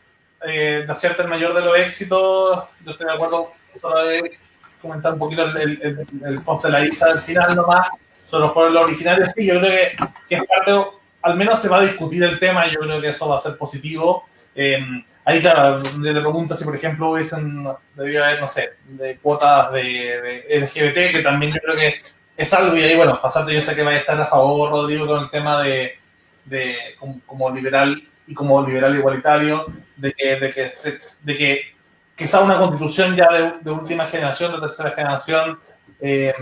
[0.45, 4.37] eh, de cierto el mayor de los éxitos, yo estoy de acuerdo, solo de
[4.81, 7.87] comentar un poquito el, el, el, post de la ISA del final nomás,
[8.25, 9.71] sobre los pueblos originarios, sí, yo creo
[10.27, 13.29] que, es parte, al menos se va a discutir el tema, yo creo que eso
[13.29, 14.25] va a ser positivo.
[14.53, 14.77] Eh,
[15.25, 17.65] Ahí, claro, le pregunta si, por ejemplo, hubiesen,
[17.95, 22.01] debió haber, no sé, de cuotas de, LGBT, que también yo creo que
[22.35, 25.07] es algo, y ahí, bueno, pasarte, yo sé que va a estar a favor, Rodrigo,
[25.07, 25.97] con el tema de,
[26.43, 26.75] de
[27.25, 29.65] como, liberal y como liberal igualitario,
[29.95, 30.71] de que, de que,
[31.21, 31.61] de que
[32.15, 35.57] quizá una constitución ya de, de última generación, de tercera generación,
[36.01, 36.33] eh,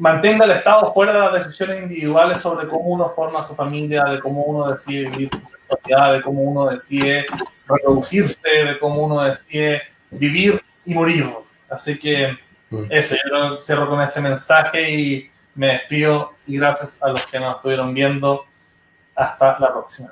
[0.00, 4.18] mantenga el Estado fuera de las decisiones individuales sobre cómo uno forma su familia, de
[4.18, 7.26] cómo uno decide vivir su sexualidad, de cómo uno decide
[7.68, 11.26] reproducirse, de cómo uno decide vivir y morir.
[11.68, 12.36] Así que
[12.70, 12.84] mm.
[12.88, 17.56] eso, yo cierro con ese mensaje y me despido y gracias a los que nos
[17.56, 18.46] estuvieron viendo.
[19.14, 20.10] Hasta la próxima.